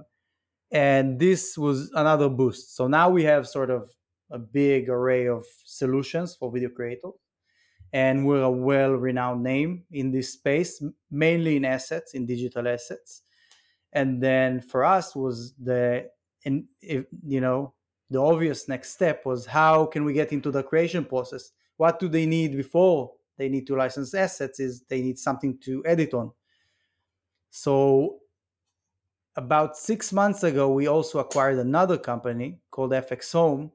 [0.72, 2.76] and this was another boost.
[2.76, 3.90] So now we have sort of
[4.30, 7.14] a big array of solutions for video creators.
[7.94, 13.22] And we're a well renowned name in this space, mainly in assets, in digital assets.
[13.94, 16.10] And then for us was the,
[16.44, 17.74] and you know,
[18.10, 21.52] the obvious next step was how can we get into the creation process?
[21.78, 24.60] What do they need before they need to license assets?
[24.60, 26.32] Is they need something to edit on.
[27.50, 28.20] So
[29.36, 33.72] about six months ago, we also acquired another company called FX Home,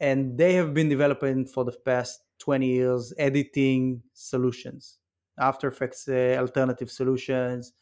[0.00, 4.98] and they have been developing for the past 20 years editing solutions,
[5.38, 7.72] After Effects uh, alternative solutions,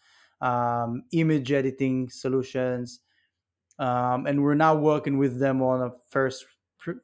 [0.41, 3.01] um, image editing solutions,
[3.79, 6.45] um, and we're now working with them on a first
[6.79, 7.03] pr-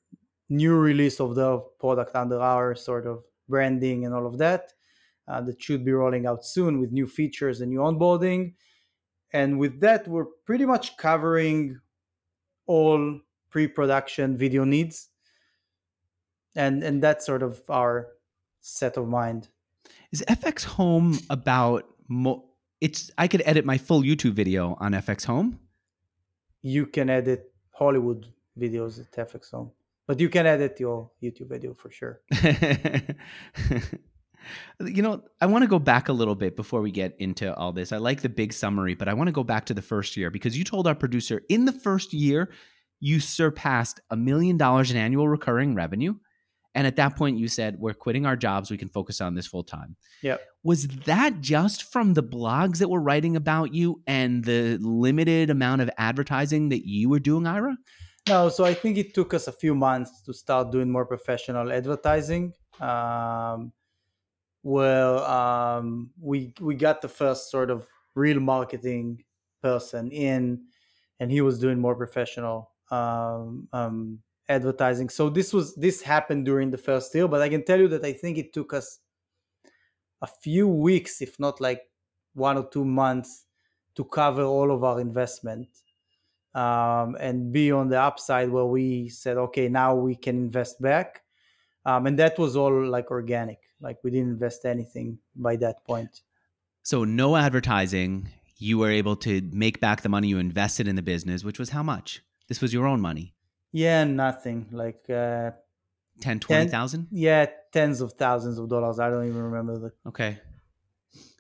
[0.49, 4.73] new release of the product under our sort of branding and all of that.
[5.29, 8.55] Uh, that should be rolling out soon with new features and new onboarding.
[9.33, 11.79] And with that we're pretty much covering
[12.67, 15.09] all pre-production video needs.
[16.57, 18.09] And and that's sort of our
[18.61, 19.49] set of mind.
[20.13, 22.45] Is fx home about mo-
[22.81, 25.59] it's i could edit my full youtube video on fx home
[26.63, 28.27] you can edit Hollywood
[28.59, 29.71] videos at FX Home,
[30.07, 32.21] but you can edit your YouTube video for sure.
[34.81, 37.73] you know, I want to go back a little bit before we get into all
[37.73, 37.93] this.
[37.93, 40.31] I like the big summary, but I want to go back to the first year
[40.31, 42.51] because you told our producer in the first year
[43.01, 46.15] you surpassed a million dollars in annual recurring revenue.
[46.75, 48.71] And at that point, you said, We're quitting our jobs.
[48.71, 49.97] We can focus on this full time.
[50.23, 50.37] Yeah.
[50.63, 55.83] Was that just from the blogs that were writing about you and the limited amount
[55.83, 57.77] of advertising that you were doing, Ira?
[58.29, 58.49] No.
[58.49, 62.53] So I think it took us a few months to start doing more professional advertising.
[62.81, 63.73] Um,
[64.63, 69.25] well, um, we we got the first sort of real marketing
[69.63, 70.63] person in,
[71.19, 74.19] and he was doing more professional um, um
[74.51, 75.09] advertising.
[75.09, 78.05] So this was this happened during the first year, but I can tell you that
[78.05, 78.99] I think it took us
[80.21, 81.83] a few weeks, if not like
[82.35, 83.47] one or two months,
[83.95, 85.69] to cover all of our investment
[86.55, 91.23] um, and be on the upside where we said, okay, now we can invest back.
[91.87, 93.59] Um, and that was all like organic.
[93.81, 96.21] Like we didn't invest anything by that point.
[96.83, 98.29] So no advertising.
[98.59, 101.71] You were able to make back the money you invested in the business, which was
[101.71, 102.23] how much?
[102.49, 103.33] This was your own money.
[103.73, 104.67] Yeah, nothing.
[104.73, 105.53] Like uh,
[106.21, 107.09] 10, 20,000?
[107.11, 108.99] Yeah, tens of thousands of dollars.
[108.99, 109.93] I don't even remember the.
[110.09, 110.39] Okay.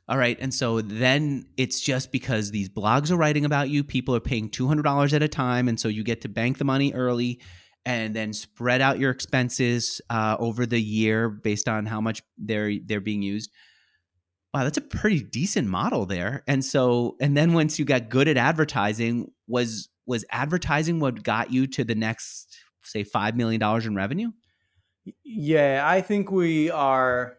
[0.08, 0.36] All right.
[0.40, 4.50] And so then it's just because these blogs are writing about you, people are paying
[4.50, 5.68] $200 at a time.
[5.68, 7.40] And so you get to bank the money early
[7.84, 12.72] and then spread out your expenses uh, over the year based on how much they're
[12.84, 13.50] they're being used.
[14.52, 16.42] Wow, that's a pretty decent model there.
[16.48, 21.52] And so, and then once you got good at advertising, was was advertising what got
[21.52, 24.30] you to the next, say, five million dollars in revenue?
[25.24, 27.38] Yeah, I think we are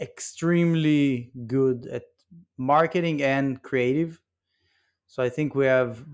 [0.00, 2.04] extremely good at
[2.56, 4.20] marketing and creative.
[5.06, 6.04] So I think we have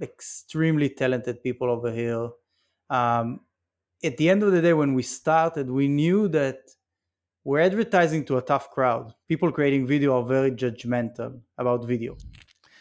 [0.00, 2.28] extremely talented people over here.
[2.88, 3.40] Um,
[4.04, 6.60] at the end of the day, when we started, we knew that
[7.44, 9.14] we're advertising to a tough crowd.
[9.28, 12.16] People creating video are very judgmental about video,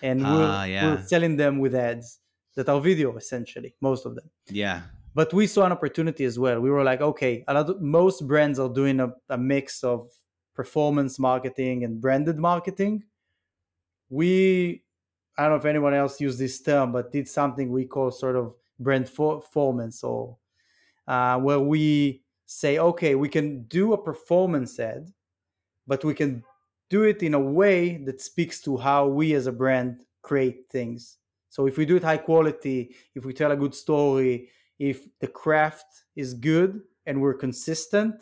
[0.02, 0.96] and we're, uh, yeah.
[0.96, 2.20] we're selling them with ads
[2.56, 4.30] that are video essentially, most of them.
[4.50, 4.82] Yeah.
[5.14, 6.60] But we saw an opportunity as well.
[6.60, 10.10] We were like, okay, a lot of, most brands are doing a, a mix of
[10.54, 13.04] performance marketing and branded marketing.
[14.10, 14.84] We,
[15.38, 18.36] I don't know if anyone else used this term, but did something we call sort
[18.36, 20.38] of brand for- performance, or
[21.08, 25.12] uh, where we say, okay, we can do a performance ad,
[25.88, 26.44] but we can
[26.96, 31.02] do it in a way that speaks to how we as a brand create things.
[31.56, 32.80] So if we do it high quality,
[33.18, 36.72] if we tell a good story, if the craft is good
[37.06, 38.16] and we're consistent,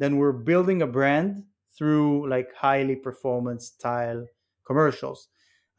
[0.00, 1.44] then we're building a brand
[1.76, 4.24] through like highly performance style
[4.64, 5.28] commercials.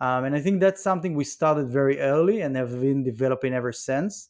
[0.02, 3.73] Um, and I think that's something we started very early and have been developing ever
[3.73, 4.30] since,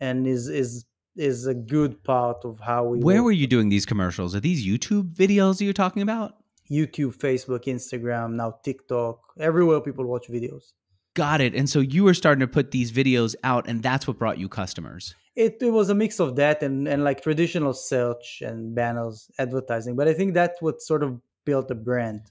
[0.00, 0.84] and is is
[1.16, 2.98] is a good part of how we.
[2.98, 3.26] Where work.
[3.26, 4.34] were you doing these commercials?
[4.34, 6.34] Are these YouTube videos you're talking about?
[6.70, 10.72] YouTube, Facebook, Instagram, now TikTok, everywhere people watch videos.
[11.14, 11.54] Got it.
[11.54, 14.48] And so you were starting to put these videos out, and that's what brought you
[14.48, 15.14] customers.
[15.34, 19.96] It, it was a mix of that and, and like traditional search and banners advertising.
[19.96, 22.22] But I think that's what sort of built the brand.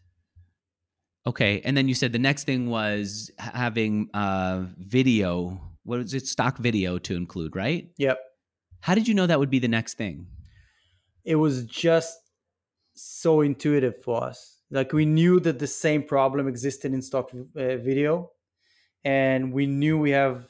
[1.28, 5.60] Okay, and then you said the next thing was having uh, video.
[5.84, 6.28] What is it?
[6.28, 7.90] Stock video to include, right?
[7.98, 8.20] Yep.
[8.82, 10.28] How did you know that would be the next thing?
[11.24, 12.20] It was just
[12.96, 14.62] so intuitive for us.
[14.72, 18.32] Like we knew that the same problem existed in stock uh, video,
[19.04, 20.48] and we knew we have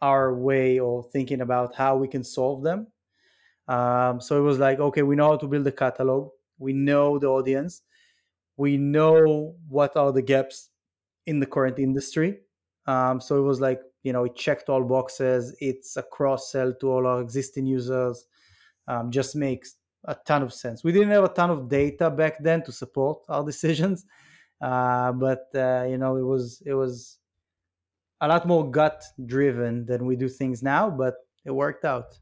[0.00, 2.88] our way of thinking about how we can solve them.
[3.68, 6.30] Um, so it was like, okay, we know how to build a catalog.
[6.58, 7.82] We know the audience
[8.56, 10.70] we know what are the gaps
[11.26, 12.40] in the current industry.
[12.86, 15.54] Um, so it was like, you know, it checked all boxes.
[15.60, 18.26] It's a cross sell to all our existing users.
[18.88, 20.82] Um, just makes a ton of sense.
[20.84, 24.04] We didn't have a ton of data back then to support our decisions,
[24.60, 27.18] uh, but uh, you know, it was it was
[28.20, 30.90] a lot more gut driven than we do things now.
[30.90, 32.18] But it worked out.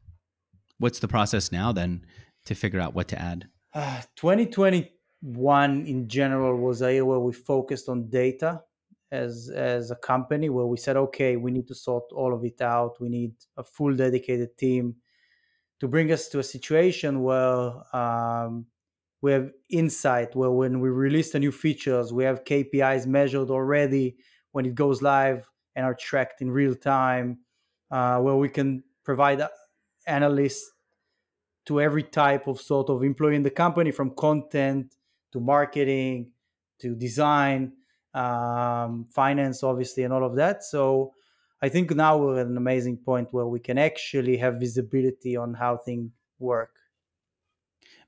[0.79, 2.05] What's the process now then
[2.45, 3.47] to figure out what to add?
[3.73, 4.91] Uh, 2020
[5.21, 8.61] one in general was a year where we focused on data
[9.11, 12.59] as as a company where we said okay we need to sort all of it
[12.61, 14.95] out we need a full dedicated team
[15.81, 18.67] to bring us to a situation where um,
[19.21, 24.15] we have insight where when we release the new features we have kpis measured already
[24.51, 27.39] when it goes live and are tracked in real time
[27.89, 29.41] uh, where we can provide
[30.05, 30.71] analysts
[31.65, 34.95] to every type of sort of employee in the company from content
[35.31, 36.31] to marketing
[36.79, 37.73] to design
[38.13, 40.63] um, finance obviously and all of that.
[40.63, 41.13] So
[41.61, 45.53] i think now we're at an amazing point where we can actually have visibility on
[45.53, 46.75] how things work.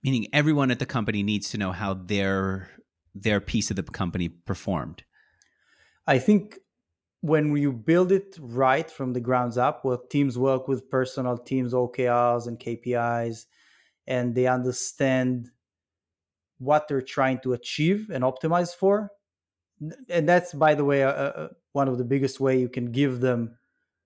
[0.03, 2.69] Meaning everyone at the company needs to know how their
[3.15, 5.03] their piece of the company performed.
[6.07, 6.57] I think
[7.21, 11.71] when you build it right from the grounds up where teams work with personal teams
[11.71, 13.45] okrs and kpis
[14.07, 15.49] and they understand
[16.57, 19.09] what they're trying to achieve and optimize for
[20.09, 23.57] and that's by the way a, one of the biggest way you can give them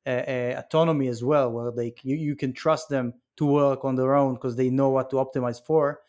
[0.05, 4.34] autonomy as well where they you, you can trust them to work on their own
[4.36, 5.99] because they know what to optimize for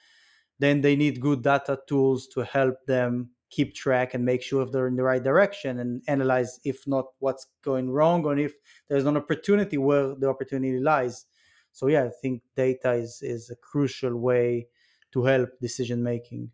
[0.60, 4.70] then they need good data tools to help them keep track and make sure if
[4.70, 8.54] they're in the right direction and analyze if not what's going wrong or if
[8.88, 11.26] there's an opportunity where the opportunity lies
[11.72, 14.68] so yeah i think data is is a crucial way
[15.12, 16.50] to help decision making.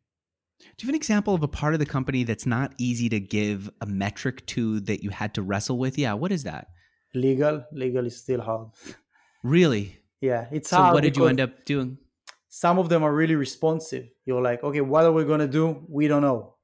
[0.60, 3.20] Do you have an example of a part of the company that's not easy to
[3.20, 5.98] give a metric to that you had to wrestle with?
[5.98, 6.68] Yeah, what is that?
[7.14, 8.68] Legal, legal is still hard.
[9.42, 9.98] Really?
[10.20, 10.94] Yeah, it's so hard.
[10.94, 11.98] what did you end up doing?
[12.48, 14.08] Some of them are really responsive.
[14.24, 15.84] You're like, okay, what are we gonna do?
[15.88, 16.54] We don't know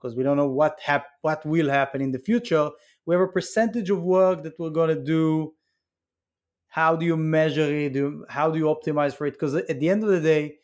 [0.00, 2.70] because we don't know what hap- what will happen in the future.
[3.06, 5.54] We have a percentage of work that we're gonna do.
[6.68, 7.94] How do you measure it?
[7.94, 9.32] Do, how do you optimize for it?
[9.32, 10.57] Because at the end of the day,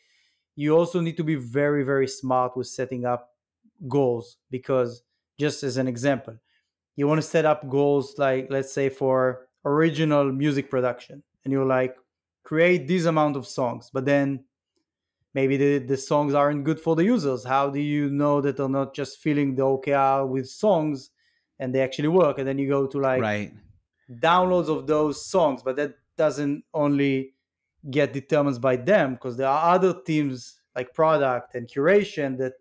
[0.55, 3.31] you also need to be very very smart with setting up
[3.87, 4.37] goals.
[4.49, 5.03] Because
[5.37, 6.35] just as an example,
[6.95, 11.65] you want to set up goals like let's say for original music production, and you're
[11.65, 11.95] like
[12.45, 14.45] create this amount of songs, but then
[15.33, 17.43] maybe the, the songs aren't good for the users.
[17.43, 21.09] How do you know that they're not just filling the OKR with songs
[21.59, 22.37] and they actually work?
[22.39, 23.53] And then you go to like right.
[24.19, 27.33] downloads of those songs, but that doesn't only
[27.89, 32.53] get determined by them because there are other teams like product and curation that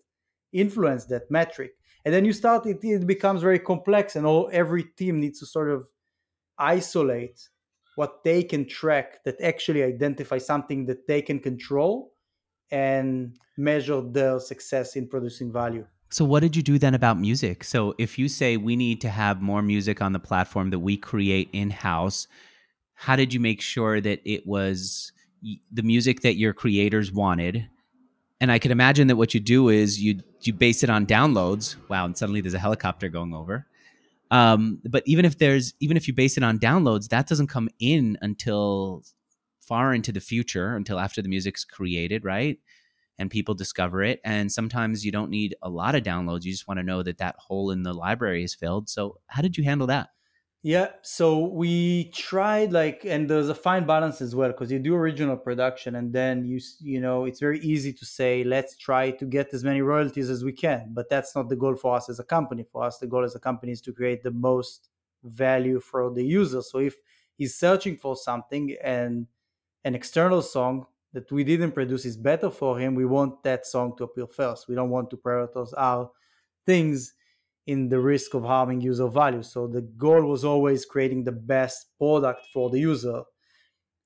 [0.52, 1.72] influence that metric.
[2.04, 5.46] And then you start it, it becomes very complex, and all every team needs to
[5.46, 5.88] sort of
[6.58, 7.48] isolate
[7.96, 12.12] what they can track that actually identify something that they can control
[12.70, 15.86] and measure their success in producing value.
[16.10, 17.64] So, what did you do then about music?
[17.64, 20.96] So, if you say we need to have more music on the platform that we
[20.96, 22.28] create in house,
[22.94, 25.12] how did you make sure that it was
[25.72, 27.68] the music that your creators wanted?
[28.40, 31.76] And I can imagine that what you do is you you base it on downloads.
[31.88, 33.66] Wow, and suddenly there's a helicopter going over.
[34.30, 37.68] Um, but even if there's even if you base it on downloads, that doesn't come
[37.78, 39.04] in until
[39.60, 42.58] far into the future, until after the music's created, right?
[43.18, 44.20] And people discover it.
[44.24, 46.44] And sometimes you don't need a lot of downloads.
[46.44, 48.88] You just want to know that that hole in the library is filled.
[48.88, 50.08] So, how did you handle that?
[50.66, 54.94] Yeah, so we tried like, and there's a fine balance as well because you do
[54.94, 59.26] original production, and then you you know it's very easy to say let's try to
[59.26, 62.18] get as many royalties as we can, but that's not the goal for us as
[62.18, 62.64] a company.
[62.72, 64.88] For us, the goal as a company is to create the most
[65.22, 66.62] value for the user.
[66.62, 66.96] So if
[67.36, 69.26] he's searching for something and
[69.84, 73.96] an external song that we didn't produce is better for him, we want that song
[73.98, 74.66] to appear first.
[74.68, 76.10] We don't want to prioritize our
[76.64, 77.12] things
[77.66, 79.42] in the risk of harming user value.
[79.42, 83.22] So the goal was always creating the best product for the user.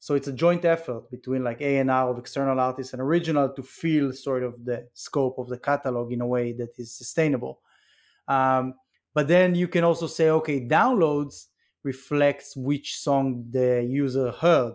[0.01, 4.13] So it's a joint effort between like A&R of external artists and original to feel
[4.13, 7.61] sort of the scope of the catalog in a way that is sustainable.
[8.29, 8.75] Um,
[9.13, 11.47] but then you can also say, okay, downloads
[11.83, 14.75] reflects which song the user heard.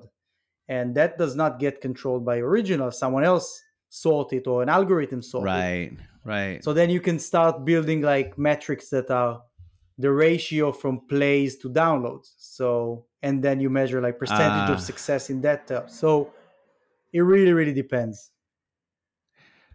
[0.67, 2.91] And that does not get controlled by original.
[2.91, 5.91] Someone else sort it or an algorithm sort right, it.
[5.91, 6.63] Right, right.
[6.63, 9.41] So then you can start building like metrics that are
[9.97, 12.33] the ratio from plays to downloads.
[12.37, 14.79] So and then you measure like percentage of ah.
[14.79, 15.87] success in that term.
[15.87, 16.33] So
[17.11, 18.31] it really, really depends.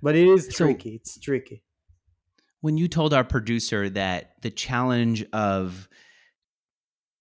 [0.02, 0.96] But it is so, tricky.
[0.96, 1.62] It's tricky.
[2.60, 5.88] When you told our producer that the challenge of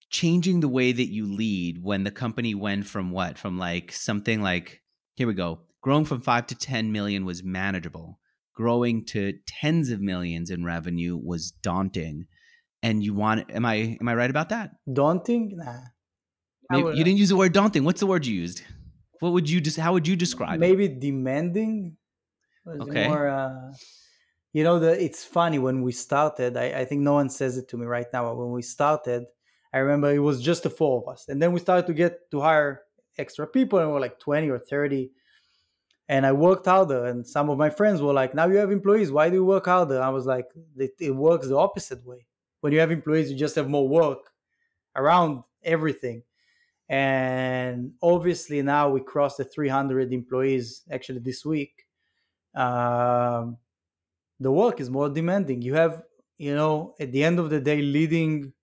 [0.10, 3.38] changing the way that you lead when the company went from what?
[3.38, 4.82] From like something like
[5.16, 8.20] here we go growing from 5 to 10 million was manageable
[8.58, 12.26] growing to tens of millions in revenue was daunting.
[12.82, 14.72] And you want am i am i right about that?
[14.92, 15.58] Daunting?
[15.58, 15.78] Nah.
[16.72, 17.86] Maybe, you didn't use the word daunting.
[17.86, 18.64] What's the word you used?
[19.20, 21.00] What would you just how would you describe maybe it?
[21.00, 21.98] demanding
[22.68, 23.08] okay.
[23.08, 23.74] More, uh,
[24.54, 27.68] you know the it's funny when we started I, I think no one says it
[27.70, 29.26] to me right now but when we started
[29.74, 31.26] i remember it was just the four of us.
[31.30, 32.82] And then we started to get to hire
[33.18, 35.12] extra people and we're like 20 or 30
[36.10, 37.06] and I worked harder.
[37.06, 39.12] And some of my friends were like, "Now you have employees.
[39.12, 40.48] Why do you work harder?" I was like,
[40.78, 42.26] "It, it works the opposite way.
[42.62, 44.32] When you have employees, you just have more work
[44.96, 46.24] around everything."
[46.90, 51.86] And obviously now we crossed the 300 employees actually this week.
[52.56, 53.58] Um,
[54.40, 55.62] the work is more demanding.
[55.62, 56.04] You have,
[56.38, 58.54] you know, at the end of the day, leading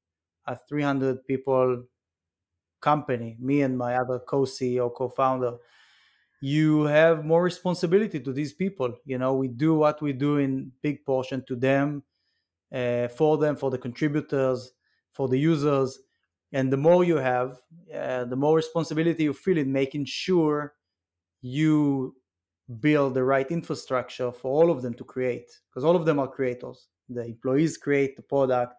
[0.46, 1.84] a 300 people
[2.80, 5.58] company, me and my other co-CEO, co-founder
[6.44, 8.94] you have more responsibility to these people.
[9.06, 12.02] You know we do what we do in big portion to them
[12.70, 14.72] uh, for them for the contributors
[15.12, 16.00] for the users.
[16.52, 17.62] And the more you have
[17.94, 20.74] uh, the more responsibility you feel in making sure
[21.40, 22.14] you
[22.78, 26.28] build the right infrastructure for all of them to create because all of them are
[26.28, 26.88] creators.
[27.08, 28.74] The employees create the product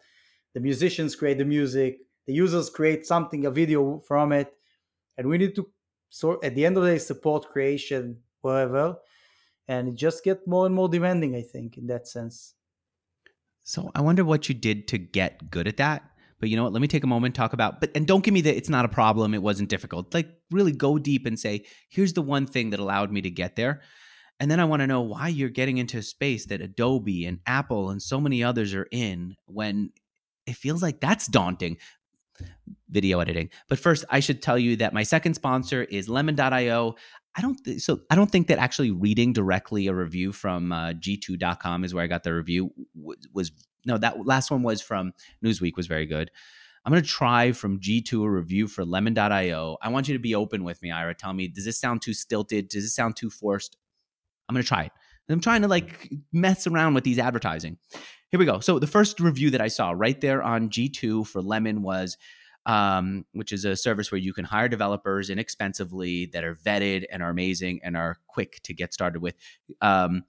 [0.54, 4.52] the musicians create the music the users create something a video from it.
[5.16, 5.66] And we need to
[6.16, 8.96] so at the end of the day support creation wherever
[9.68, 12.54] and it just get more and more demanding i think in that sense.
[13.64, 16.02] So i wonder what you did to get good at that
[16.38, 16.74] but you know what?
[16.74, 18.84] Let me take a moment talk about but and don't give me that it's not
[18.86, 20.14] a problem it wasn't difficult.
[20.14, 23.56] Like really go deep and say here's the one thing that allowed me to get
[23.56, 23.82] there.
[24.40, 27.40] And then i want to know why you're getting into a space that adobe and
[27.46, 29.90] apple and so many others are in when
[30.46, 31.76] it feels like that's daunting
[32.88, 33.50] video editing.
[33.68, 36.94] But first, I should tell you that my second sponsor is lemon.io.
[37.36, 40.92] I don't th- so I don't think that actually reading directly a review from uh,
[40.92, 43.52] g2.com is where I got the review was, was
[43.84, 45.12] no that last one was from
[45.44, 46.30] Newsweek was very good.
[46.86, 49.76] I'm going to try from G2 a review for lemon.io.
[49.82, 51.16] I want you to be open with me, Ira.
[51.16, 52.68] Tell me, does this sound too stilted?
[52.68, 53.76] Does this sound too forced?
[54.48, 54.92] I'm going to try it.
[55.28, 57.78] I'm trying to like mess around with these advertising.
[58.30, 58.60] Here we go.
[58.60, 62.16] So the first review that I saw right there on G2 for Lemon was
[62.66, 67.22] um, which is a service where you can hire developers inexpensively that are vetted and
[67.22, 69.36] are amazing and are quick to get started with.
[69.80, 70.24] Um,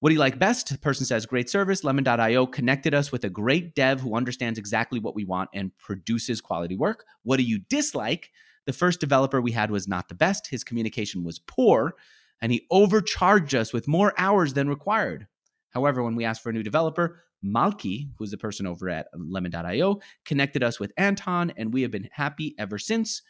[0.00, 0.68] what do you like best?
[0.68, 1.82] The person says, Great service.
[1.82, 6.40] Lemon.io connected us with a great dev who understands exactly what we want and produces
[6.40, 7.04] quality work.
[7.22, 8.30] What do you dislike?
[8.66, 10.48] The first developer we had was not the best.
[10.48, 11.94] His communication was poor,
[12.42, 15.26] and he overcharged us with more hours than required.
[15.70, 20.00] However, when we asked for a new developer, Malki, who's the person over at lemon.io,
[20.24, 23.22] connected us with Anton, and we have been happy ever since.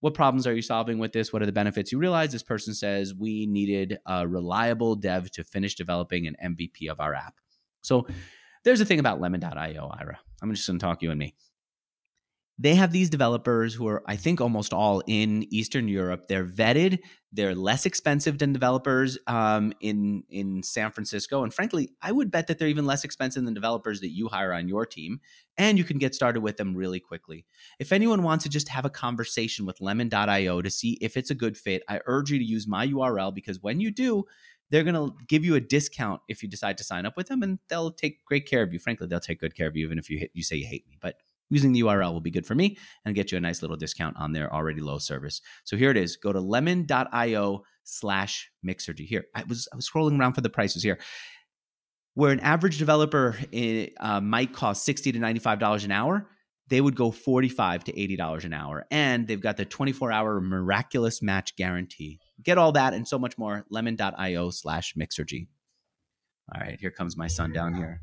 [0.00, 1.32] What problems are you solving with this?
[1.32, 2.30] What are the benefits you realize?
[2.30, 7.14] This person says we needed a reliable dev to finish developing an MVP of our
[7.14, 7.34] app.
[7.82, 8.06] So
[8.64, 10.18] there's a thing about lemon.io, Ira.
[10.40, 11.34] I'm just going to talk you and me
[12.60, 16.26] they have these developers who are, I think, almost all in Eastern Europe.
[16.26, 16.98] They're vetted.
[17.32, 22.46] They're less expensive than developers um, in in San Francisco, and frankly, I would bet
[22.48, 25.20] that they're even less expensive than developers that you hire on your team.
[25.56, 27.44] And you can get started with them really quickly.
[27.78, 31.34] If anyone wants to just have a conversation with Lemon.io to see if it's a
[31.34, 34.24] good fit, I urge you to use my URL because when you do,
[34.70, 37.42] they're going to give you a discount if you decide to sign up with them,
[37.42, 38.78] and they'll take great care of you.
[38.78, 40.86] Frankly, they'll take good care of you even if you hit, you say you hate
[40.86, 41.16] me, but
[41.50, 44.16] using the URL will be good for me and get you a nice little discount
[44.18, 45.40] on their already low service.
[45.64, 46.16] So here it is.
[46.16, 49.06] Go to lemon.io slash mixergy.
[49.06, 50.98] Here, I was I was scrolling around for the prices here.
[52.14, 56.28] Where an average developer eh, uh, might cost sixty to ninety five dollars an hour,
[56.68, 59.92] they would go forty five to eighty dollars an hour, and they've got the twenty
[59.92, 62.18] four hour miraculous match guarantee.
[62.42, 63.64] Get all that and so much more.
[63.70, 65.46] Lemon.io slash mixergy.
[66.54, 68.00] All right, here comes my son down here.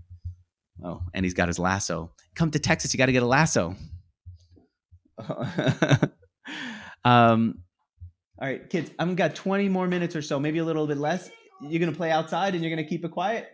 [0.84, 2.11] Oh, and he's got his lasso.
[2.36, 3.76] Come to Texas, you got to get a lasso.
[7.05, 7.59] um,
[8.38, 11.30] all right, kids, I've got 20 more minutes or so, maybe a little bit less.
[11.61, 13.47] You're going to play outside and you're going to keep it quiet?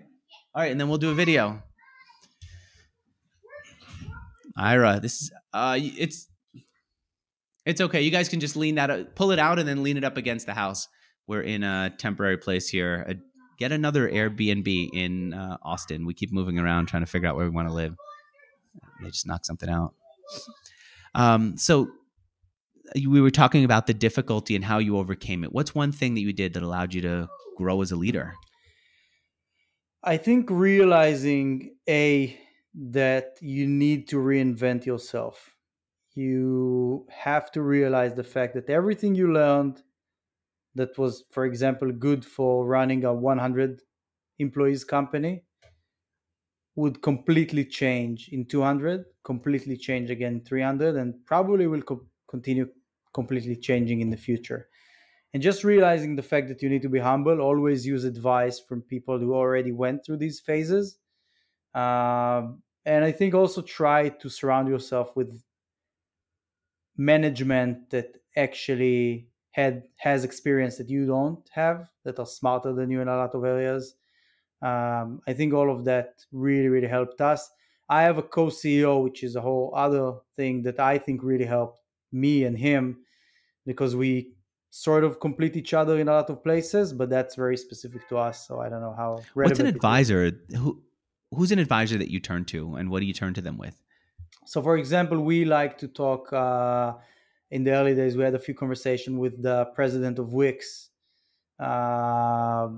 [0.55, 1.61] All right, and then we'll do a video.
[4.57, 6.27] Ira, this is uh it's
[7.65, 8.01] it's okay.
[8.01, 10.17] You guys can just lean that up, pull it out and then lean it up
[10.17, 10.87] against the house.
[11.27, 13.15] We're in a temporary place here, a
[13.61, 16.07] get another Airbnb in uh, Austin.
[16.07, 17.95] We keep moving around trying to figure out where we want to live.
[18.99, 19.93] They just knock something out.
[21.13, 21.91] Um, so
[22.95, 25.53] we were talking about the difficulty and how you overcame it.
[25.53, 28.33] What's one thing that you did that allowed you to grow as a leader?
[30.03, 32.35] I think realizing a
[32.73, 35.55] that you need to reinvent yourself.
[36.15, 39.83] You have to realize the fact that everything you learned
[40.75, 43.83] that was, for example, good for running a 100
[44.39, 45.45] employees company
[46.75, 52.71] would completely change in 200, completely change again 300, and probably will co- continue
[53.13, 54.69] completely changing in the future.
[55.33, 58.81] And just realizing the fact that you need to be humble, always use advice from
[58.83, 60.99] people who already went through these phases.
[61.75, 65.43] Um, and I think also try to surround yourself with
[66.97, 73.01] management that actually had has experience that you don't have that are smarter than you
[73.01, 73.95] in a lot of areas.
[74.61, 77.49] Um, i think all of that really really helped us.
[77.89, 81.81] I have a co-ceo which is a whole other thing that i think really helped
[82.11, 82.99] me and him
[83.65, 84.33] because we
[84.69, 88.17] sort of complete each other in a lot of places but that's very specific to
[88.17, 90.31] us so i don't know how what's an advisor?
[90.55, 90.81] Who
[91.33, 93.81] who's an advisor that you turn to and what do you turn to them with?
[94.45, 96.93] So for example we like to talk uh,
[97.51, 100.89] in the early days, we had a few conversations with the president of Wix,
[101.59, 102.69] uh,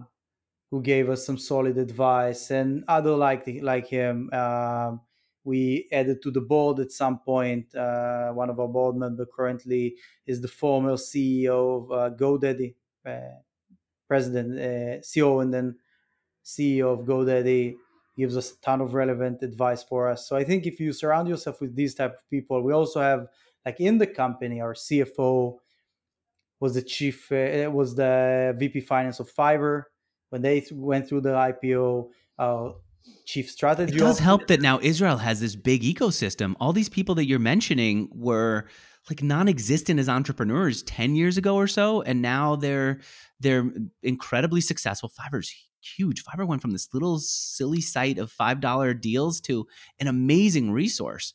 [0.72, 4.30] who gave us some solid advice, and other like the, like him.
[4.34, 4.98] Uh,
[5.44, 7.74] we added to the board at some point.
[7.76, 9.96] Uh, one of our board members currently
[10.26, 12.74] is the former CEO of uh, GoDaddy,
[13.06, 13.42] uh,
[14.08, 15.76] president, uh, CEO, and then
[16.44, 17.76] CEO of GoDaddy
[18.18, 20.28] gives us a ton of relevant advice for us.
[20.28, 23.28] So I think if you surround yourself with these type of people, we also have
[23.66, 25.58] like in the company our cfo
[26.64, 29.84] was the chief uh, was the vp finance of fiverr.
[30.30, 32.10] When they went through the ipo
[32.40, 32.70] uh,
[33.26, 36.56] chief strategy it does help that now israel has this big ecosystem.
[36.60, 38.66] All these people that you're mentioning were
[39.10, 43.02] like non-existent as entrepreneurs 10 years ago or so and now they're
[43.42, 43.70] they're
[44.02, 45.12] incredibly successful.
[45.12, 46.24] Fiverr's huge.
[46.24, 49.68] Fiverr went from this little silly site of five dollar deals to
[50.00, 51.34] an amazing resource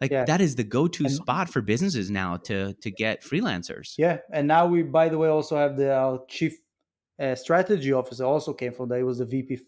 [0.00, 0.24] Like Yeah.
[0.24, 3.94] that is the go-to And- spot for businesses now to to get freelancers.
[3.98, 6.54] Yeah, and now we, by the way, also have the our chief
[7.18, 8.98] uh, strategy officer also came from there.
[8.98, 9.58] He was the VP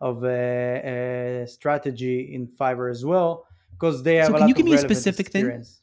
[0.00, 4.26] of uh, uh, strategy in Fiverr as well because they have.
[4.26, 5.42] So a can lot you give of me a specific thing?
[5.46, 5.80] experience.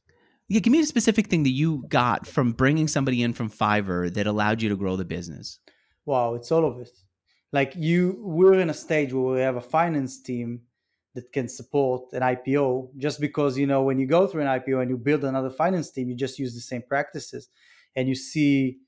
[0.47, 4.13] Yeah, give me a specific thing that you got from bringing somebody in from Fiverr
[4.13, 5.59] that allowed you to grow the business.
[6.05, 6.91] Wow, it's all of it.
[7.51, 10.61] Like you, we're in a stage where we have a finance team
[11.15, 12.91] that can support an IPO.
[12.97, 15.91] Just because you know when you go through an IPO and you build another finance
[15.91, 17.49] team, you just use the same practices,
[17.95, 18.79] and you see,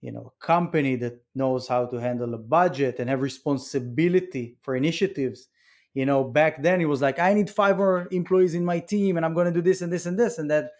[0.00, 4.76] you know, a company that knows how to handle a budget and have responsibility for
[4.76, 5.48] initiatives.
[5.94, 9.16] You know, back then it was like I need five more employees in my team,
[9.16, 10.70] and I'm going to do this and this and this, and that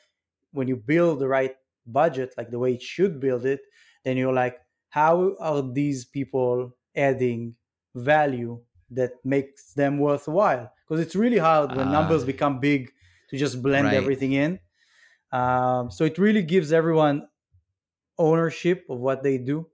[0.53, 1.55] when you build the right
[1.86, 3.61] budget, like the way it should build it,
[4.05, 4.59] then you're like,
[4.90, 7.55] how are these people adding
[7.94, 10.72] value that makes them worthwhile?
[10.89, 11.93] Because it's really hard when Ah.
[11.93, 12.93] numbers become big
[13.30, 13.95] to just blend Right.
[13.95, 14.61] everything in.
[15.32, 17.28] Um, so it really gives everyone
[18.18, 19.68] ownership of what they do.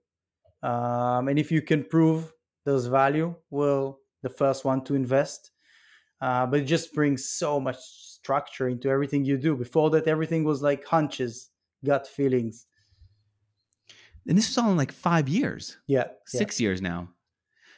[0.63, 2.33] Um, and if you can prove
[2.65, 5.51] there's value, well, the first one to invest.
[6.21, 9.55] Uh, but it just brings so much structure into everything you do.
[9.55, 11.51] Before that, everything was like hunches,
[11.85, 12.67] gut feelings.
[14.27, 16.07] And this was all in like five years, Yeah.
[16.07, 17.13] yeah, six years now.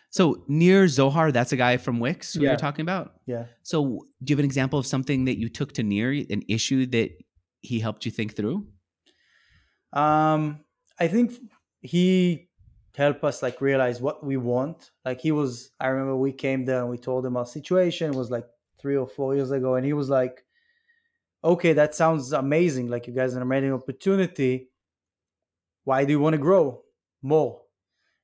[0.10, 2.50] So Nir Zohar, that's a guy from Wix who Yeah.
[2.52, 3.16] you're talking about.
[3.26, 3.46] Yeah.
[3.64, 6.86] So do you have an example of something that you took to Nir an issue
[6.88, 7.12] that
[7.62, 8.68] he helped you think through?
[9.94, 10.64] Um,
[11.00, 11.34] I think
[11.82, 12.50] he
[12.96, 14.92] helped us like realize what we want.
[15.06, 18.18] Like he was, I remember we came there and we told him our situation it
[18.18, 18.48] was like
[18.80, 20.44] three or four years ago, and he was like,
[21.44, 22.88] "Okay, that sounds amazing.
[22.88, 24.70] Like you guys are an amazing opportunity.
[25.84, 26.84] Why do you want to grow
[27.22, 27.62] more?"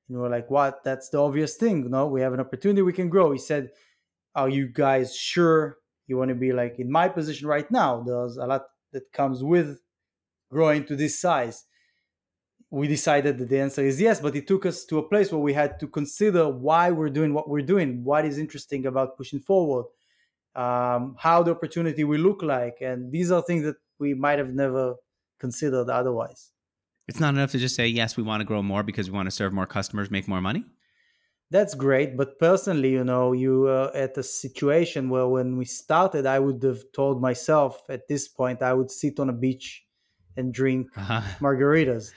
[0.08, 0.84] And we were like, "What?
[0.84, 1.90] That's the obvious thing.
[1.90, 2.82] No, we have an opportunity.
[2.82, 3.70] We can grow." He said,
[4.34, 8.02] "Are you guys sure you want to be like in my position right now?
[8.02, 9.80] There's a lot that comes with
[10.50, 11.64] growing to this size."
[12.74, 15.40] we decided that the answer is yes, but it took us to a place where
[15.40, 19.38] we had to consider why we're doing what we're doing, what is interesting about pushing
[19.38, 19.86] forward,
[20.56, 22.78] um, how the opportunity will look like.
[22.80, 24.96] And these are things that we might have never
[25.38, 26.50] considered otherwise.
[27.08, 29.26] It's not enough to just say, yes, we want to grow more because we want
[29.26, 30.64] to serve more customers, make more money.
[31.50, 32.16] That's great.
[32.16, 36.62] But personally, you know, you are at a situation where when we started, I would
[36.62, 39.86] have told myself at this point, I would sit on a beach
[40.36, 41.22] and drink Uh-huh.
[41.40, 42.14] margaritas.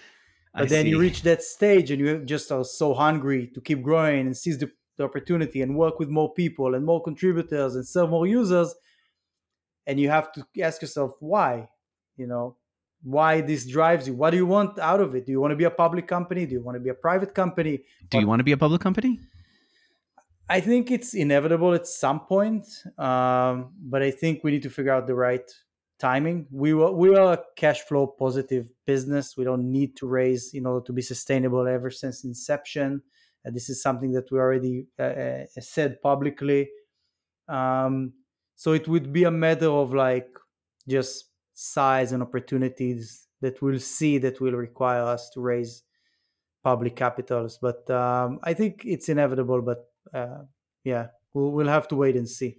[0.54, 3.84] I but then you reach that stage and you just are so hungry to keep
[3.84, 7.88] growing and seize the, the opportunity and work with more people and more contributors and
[7.88, 8.74] serve more users
[9.86, 11.70] and you have to ask yourself why
[12.16, 12.58] you know
[13.04, 14.14] why this drives you.
[14.14, 15.26] What do you want out of it?
[15.26, 16.46] Do you want to be a public company?
[16.46, 17.84] Do you want to be a private company?
[18.10, 19.20] Do you want to be a public company?
[20.50, 22.66] i think it's inevitable at some point
[22.98, 25.52] um, but i think we need to figure out the right
[26.00, 26.48] timing.
[26.52, 29.36] We were we are a cash flow positive business.
[29.38, 33.02] We don't need to raise in order to be sustainable ever since inception.
[33.44, 36.70] And this is something that we already uh, uh, said publicly.
[37.48, 38.14] Um,
[38.56, 40.28] so it would be a matter of like
[40.88, 41.26] just
[41.60, 45.82] size and opportunities that we'll see that will require us to raise
[46.64, 50.44] public capitals but um, i think it's inevitable but uh,
[50.84, 52.58] yeah we'll, we'll have to wait and see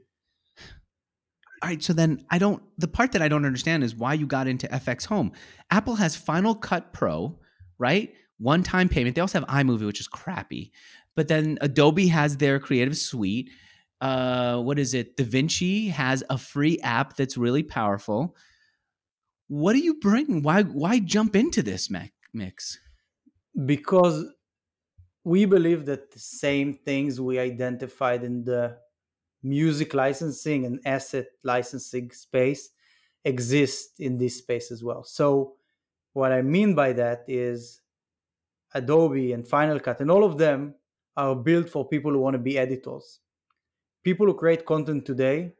[1.62, 2.62] All right, so then I don't.
[2.78, 5.32] The part that I don't understand is why you got into FXhome.
[5.70, 7.38] Apple has Final Cut Pro,
[7.78, 8.14] right?
[8.38, 9.16] One time payment.
[9.16, 10.70] They also have iMovie, which is crappy.
[11.16, 13.50] But then Adobe has their Creative Suite.
[14.00, 15.16] Uh, what is it?
[15.16, 18.36] DaVinci has a free app that's really powerful.
[19.48, 20.42] What do you bring?
[20.42, 21.90] Why why jump into this
[22.32, 22.78] mix?
[23.66, 24.24] because
[25.24, 28.76] we believe that the same things we identified in the
[29.42, 32.70] music licensing and asset licensing space
[33.24, 35.02] exist in this space as well.
[35.02, 35.54] So,
[36.12, 37.80] what I mean by that is
[38.74, 40.74] Adobe and Final Cut and all of them
[41.16, 43.20] are built for people who want to be editors.
[44.02, 45.52] People who create content today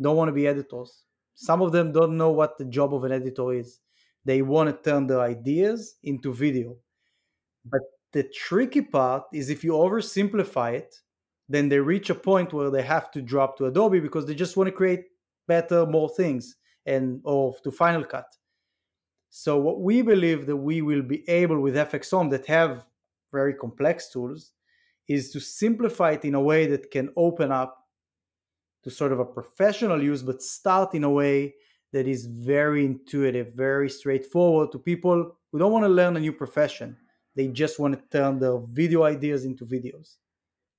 [0.00, 1.04] don't want to be editors.
[1.40, 3.78] Some of them don't know what the job of an editor is.
[4.24, 6.76] They want to turn their ideas into video.
[7.64, 7.82] But
[8.12, 10.96] the tricky part is if you oversimplify it,
[11.48, 14.56] then they reach a point where they have to drop to Adobe because they just
[14.56, 15.04] want to create
[15.46, 18.26] better, more things and or to Final Cut.
[19.30, 22.84] So what we believe that we will be able with FXhome that have
[23.30, 24.50] very complex tools
[25.06, 27.77] is to simplify it in a way that can open up
[28.84, 31.54] to sort of a professional use, but start in a way
[31.92, 36.32] that is very intuitive, very straightforward to people who don't want to learn a new
[36.32, 36.96] profession.
[37.34, 40.16] They just want to turn their video ideas into videos.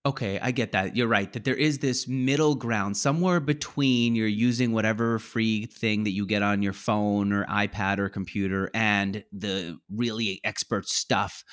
[0.06, 0.96] Okay, I get that.
[0.96, 1.32] You're right.
[1.34, 6.26] That there is this middle ground somewhere between you're using whatever free thing that you
[6.26, 11.44] get on your phone or iPad or computer and the really expert stuff.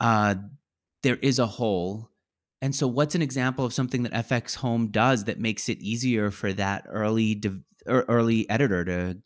[0.00, 0.34] Uh,
[1.04, 2.10] there is a hole.
[2.62, 6.52] And so, what's an example of something that FXhome does that makes it easier for
[6.52, 9.18] that early de- er, early editor to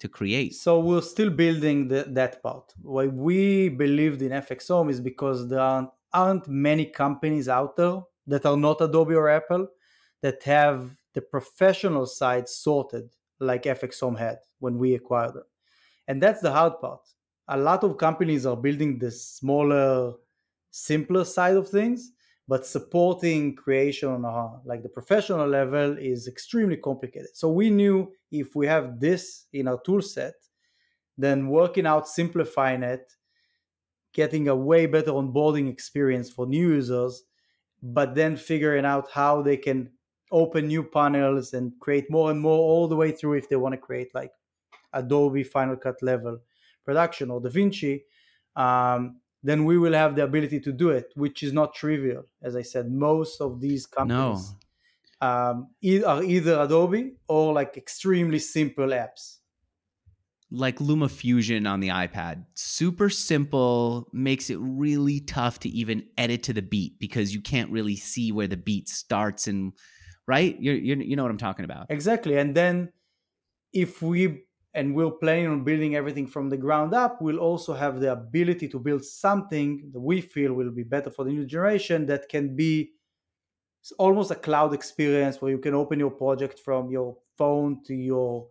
[0.00, 0.54] to create?
[0.54, 2.72] So we're still building the, that part.
[2.80, 8.44] Why we believed in FXhome is because there aren't, aren't many companies out there that
[8.46, 9.68] are not Adobe or Apple
[10.22, 15.44] that have the professional side sorted like FXhome had when we acquired them.
[16.08, 17.02] And that's the hard part.
[17.48, 20.14] A lot of companies are building the smaller,
[20.70, 22.12] simpler side of things,
[22.48, 27.30] but supporting creation on a, like the professional level is extremely complicated.
[27.34, 30.34] So we knew if we have this in our tool set,
[31.16, 33.12] then working out simplifying it,
[34.12, 37.22] getting a way better onboarding experience for new users,
[37.82, 39.90] but then figuring out how they can
[40.30, 43.72] open new panels and create more and more all the way through if they want
[43.72, 44.32] to create like
[44.92, 46.38] Adobe Final Cut level
[46.84, 48.02] production or DaVinci.
[48.56, 52.24] Um, then we will have the ability to do it, which is not trivial.
[52.42, 54.54] As I said, most of these companies
[55.20, 55.28] no.
[55.28, 55.68] um,
[56.06, 59.38] are either Adobe or like extremely simple apps.
[60.54, 66.52] Like LumaFusion on the iPad, super simple, makes it really tough to even edit to
[66.52, 69.72] the beat because you can't really see where the beat starts and
[70.26, 70.54] right.
[70.60, 71.86] You you know what I'm talking about.
[71.88, 72.92] Exactly, and then
[73.72, 74.44] if we
[74.74, 78.68] and we're planning on building everything from the ground up, we'll also have the ability
[78.68, 82.56] to build something that we feel will be better for the new generation that can
[82.56, 82.92] be
[83.98, 88.46] almost a cloud experience where you can open your project from your phone to your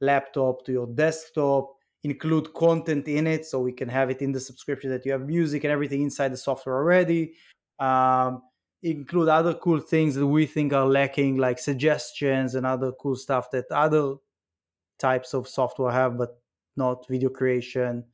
[0.00, 1.72] laptop to your desktop,
[2.04, 5.26] include content in it so we can have it in the subscription that you have
[5.26, 7.34] music and everything inside the software already.
[7.78, 8.42] Um,
[8.82, 13.50] include other cool things that we think are lacking, like suggestions and other cool stuff
[13.50, 14.14] that other
[14.98, 16.40] types of software have, but
[16.76, 18.04] not video creation.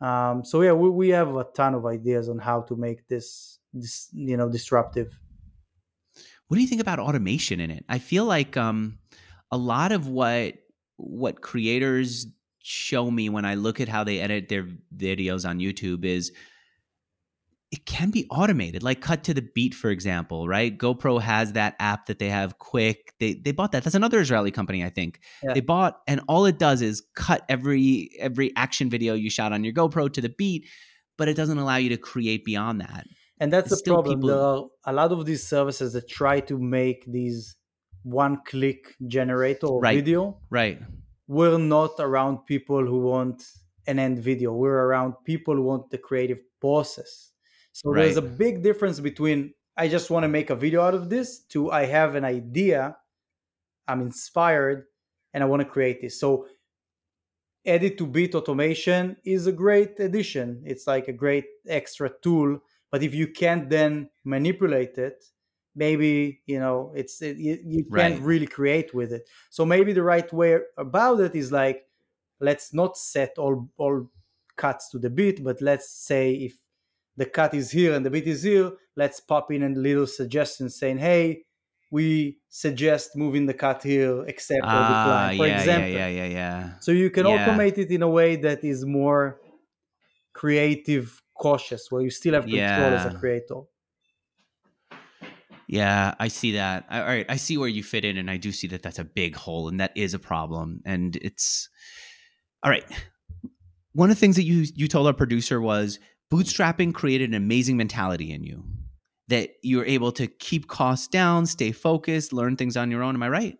[0.00, 3.58] Um, so yeah, we, we have a ton of ideas on how to make this
[3.72, 5.18] this you know disruptive.
[6.48, 7.84] What do you think about automation in it?
[7.88, 8.98] I feel like um,
[9.50, 10.54] a lot of what
[10.96, 12.26] what creators
[12.62, 14.66] show me when I look at how they edit their
[14.96, 16.32] videos on YouTube is
[17.76, 20.76] it can be automated like cut to the beat for example right?
[20.76, 22.96] Gopro has that app that they have Quik.
[23.20, 23.84] They they bought that.
[23.84, 25.20] That's another israeli company i think.
[25.42, 25.52] Yeah.
[25.54, 29.62] they bought and all it does is cut every every action video you shot on
[29.64, 30.66] your gopro to the beat
[31.18, 33.04] but it doesn't allow you to create beyond that.
[33.40, 34.28] And that's the problem people...
[34.30, 37.56] there are a lot of these services that try to make these
[38.02, 39.96] one click generator right.
[39.96, 40.78] video right.
[41.26, 43.42] we're not around people who want
[43.86, 44.52] an end video.
[44.52, 47.32] We're around people who want the creative process
[47.76, 48.04] so right.
[48.04, 51.40] there's a big difference between I just want to make a video out of this
[51.50, 52.96] to I have an idea,
[53.86, 54.86] I'm inspired,
[55.34, 56.18] and I want to create this.
[56.18, 56.46] So
[57.66, 60.62] edit to beat automation is a great addition.
[60.64, 62.60] It's like a great extra tool.
[62.90, 65.22] But if you can't then manipulate it,
[65.74, 69.28] maybe you know it's it, you, you can't really create with it.
[69.50, 71.84] So maybe the right way about it is like
[72.40, 74.10] let's not set all all
[74.56, 76.54] cuts to the beat, but let's say if
[77.16, 80.68] the cut is here and the beat is here, let's pop in a little suggestion
[80.68, 81.42] saying, hey,
[81.90, 85.90] we suggest moving the cut here, accept or ah, decline, for yeah, example.
[85.90, 86.70] Yeah, yeah, yeah, yeah.
[86.80, 87.46] So you can yeah.
[87.46, 89.40] automate it in a way that is more
[90.34, 93.04] creative, cautious, where you still have control yeah.
[93.06, 93.60] as a creator.
[95.68, 96.86] Yeah, I see that.
[96.90, 99.04] all right, I see where you fit in, and I do see that that's a
[99.04, 100.80] big hole, and that is a problem.
[100.84, 101.68] And it's
[102.62, 102.84] all right.
[103.92, 105.98] One of the things that you you told our producer was
[106.30, 108.64] bootstrapping created an amazing mentality in you
[109.28, 113.14] that you're able to keep costs down, stay focused, learn things on your own.
[113.14, 113.58] Am I right?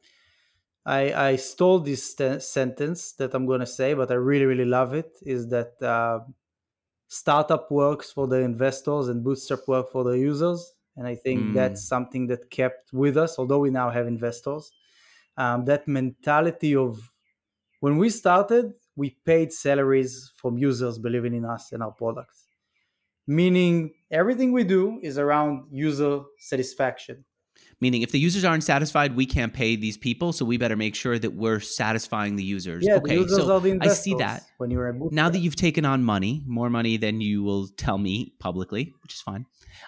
[0.85, 4.64] I, I stole this st- sentence that I'm going to say, but I really, really
[4.64, 5.19] love it.
[5.23, 6.21] Is that uh,
[7.09, 10.73] startup works for the investors and bootstrap work for the users.
[10.97, 11.55] And I think mm.
[11.55, 14.71] that's something that kept with us, although we now have investors.
[15.37, 17.12] Um, that mentality of
[17.81, 22.45] when we started, we paid salaries from users believing in us and our products
[23.27, 27.24] meaning everything we do is around user satisfaction.
[27.81, 30.95] Meaning if the users aren't satisfied we can't pay these people so we better make
[30.95, 32.85] sure that we're satisfying the users.
[32.87, 34.45] Yeah, okay the users so i see that.
[34.57, 38.33] when you're now that you've taken on money more money than you will tell me
[38.39, 39.45] publicly which is fine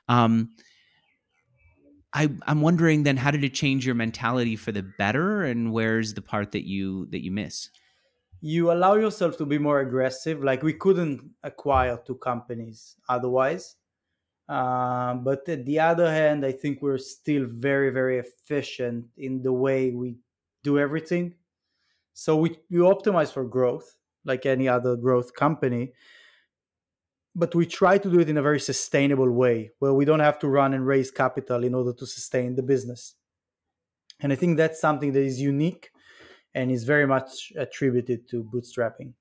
[0.09, 0.51] um,
[2.13, 6.13] I, i'm wondering then how did it change your mentality for the better and where's
[6.13, 7.71] the part that you that you miss
[8.41, 13.77] you allow yourself to be more aggressive like we couldn't acquire two companies otherwise
[14.49, 19.53] Uh, but at the other hand, I think we're still very, very efficient in the
[19.53, 20.19] way we
[20.65, 21.37] do everything.
[22.15, 23.89] So we, we optimize for growth
[24.25, 25.95] like any other growth company.
[27.35, 30.39] But we try to do it in a very sustainable way where we don't have
[30.41, 33.15] to run and raise capital in order to sustain the business.
[34.21, 35.91] And I think that's something that is unique
[36.55, 39.13] and is very much attributed to bootstrapping.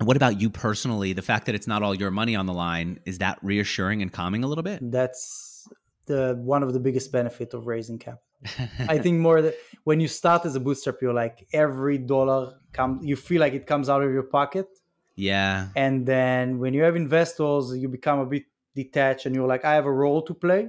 [0.00, 1.12] What about you personally?
[1.12, 4.12] The fact that it's not all your money on the line, is that reassuring and
[4.12, 4.78] calming a little bit?
[4.90, 5.68] That's
[6.06, 8.22] the one of the biggest benefit of raising capital.
[8.88, 9.54] I think more that
[9.84, 13.66] when you start as a bootstrap, you're like every dollar comes, you feel like it
[13.66, 14.66] comes out of your pocket.
[15.14, 15.68] Yeah.
[15.76, 18.44] And then when you have investors, you become a bit
[18.74, 20.68] detached and you're like, I have a role to play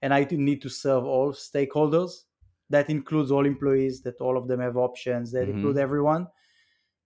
[0.00, 2.24] and I need to serve all stakeholders.
[2.70, 5.58] That includes all employees, that all of them have options, that mm-hmm.
[5.58, 6.28] include everyone.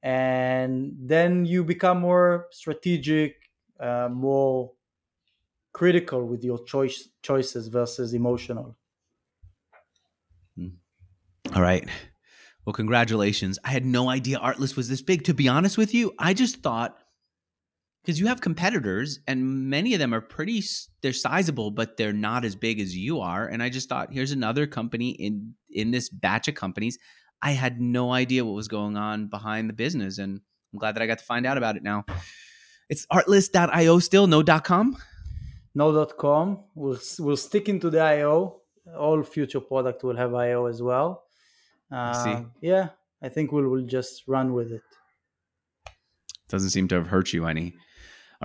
[0.03, 3.35] And then you become more strategic,
[3.81, 4.73] uh, more
[5.73, 8.77] critical with your choice choices versus emotional.
[11.55, 11.89] All right.
[12.65, 13.59] Well, congratulations.
[13.65, 15.25] I had no idea Artlist was this big.
[15.25, 16.99] To be honest with you, I just thought
[18.07, 20.63] because you have competitors and many of them are pretty
[21.03, 24.31] they're sizable but they're not as big as you are and i just thought here's
[24.31, 26.99] another company in in this batch of companies.
[27.43, 30.41] I had no idea what was going on behind the business and
[30.73, 32.05] i'm glad that i got to find out about it now.
[32.89, 34.97] It's artlist.io still no .com?
[35.75, 36.61] No .com.
[36.75, 38.61] We'll, we'll stick into the io
[38.97, 41.25] all future product will have io as well.
[41.91, 42.91] Uh, yeah,
[43.21, 44.83] I think we'll, we'll just run with it.
[46.49, 47.75] Doesn't seem to have hurt you any.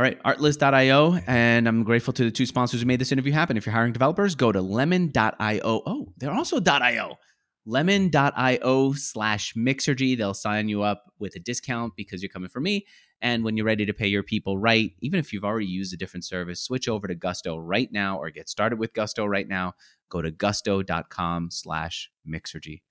[0.01, 1.19] All right, artlist.io.
[1.27, 3.55] And I'm grateful to the two sponsors who made this interview happen.
[3.55, 5.83] If you're hiring developers, go to lemon.io.
[5.85, 7.19] Oh, they're also .io.
[7.67, 10.17] Lemon.io slash Mixergy.
[10.17, 12.87] They'll sign you up with a discount because you're coming from me.
[13.21, 15.97] And when you're ready to pay your people right, even if you've already used a
[15.97, 19.73] different service, switch over to Gusto right now or get started with Gusto right now.
[20.09, 22.81] Go to gusto.com slash Mixergy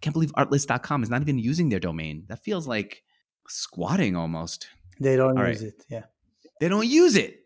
[0.00, 2.24] can't believe artlist.com is not even using their domain.
[2.26, 3.04] That feels like
[3.48, 4.66] squatting almost.
[5.00, 5.68] They don't All use right.
[5.68, 5.84] it.
[5.88, 6.02] Yeah.
[6.62, 7.40] They don't use it.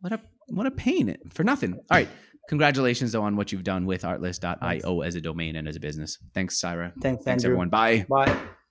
[0.00, 1.74] What a what a pain for nothing.
[1.74, 2.08] All right.
[2.48, 6.16] Congratulations though on what you've done with artlist.io as a domain and as a business.
[6.32, 6.94] Thanks, Ira.
[6.98, 7.50] Thanks, Thanks Andrew.
[7.50, 7.68] everyone.
[7.68, 8.06] Bye.
[8.08, 8.34] Bye.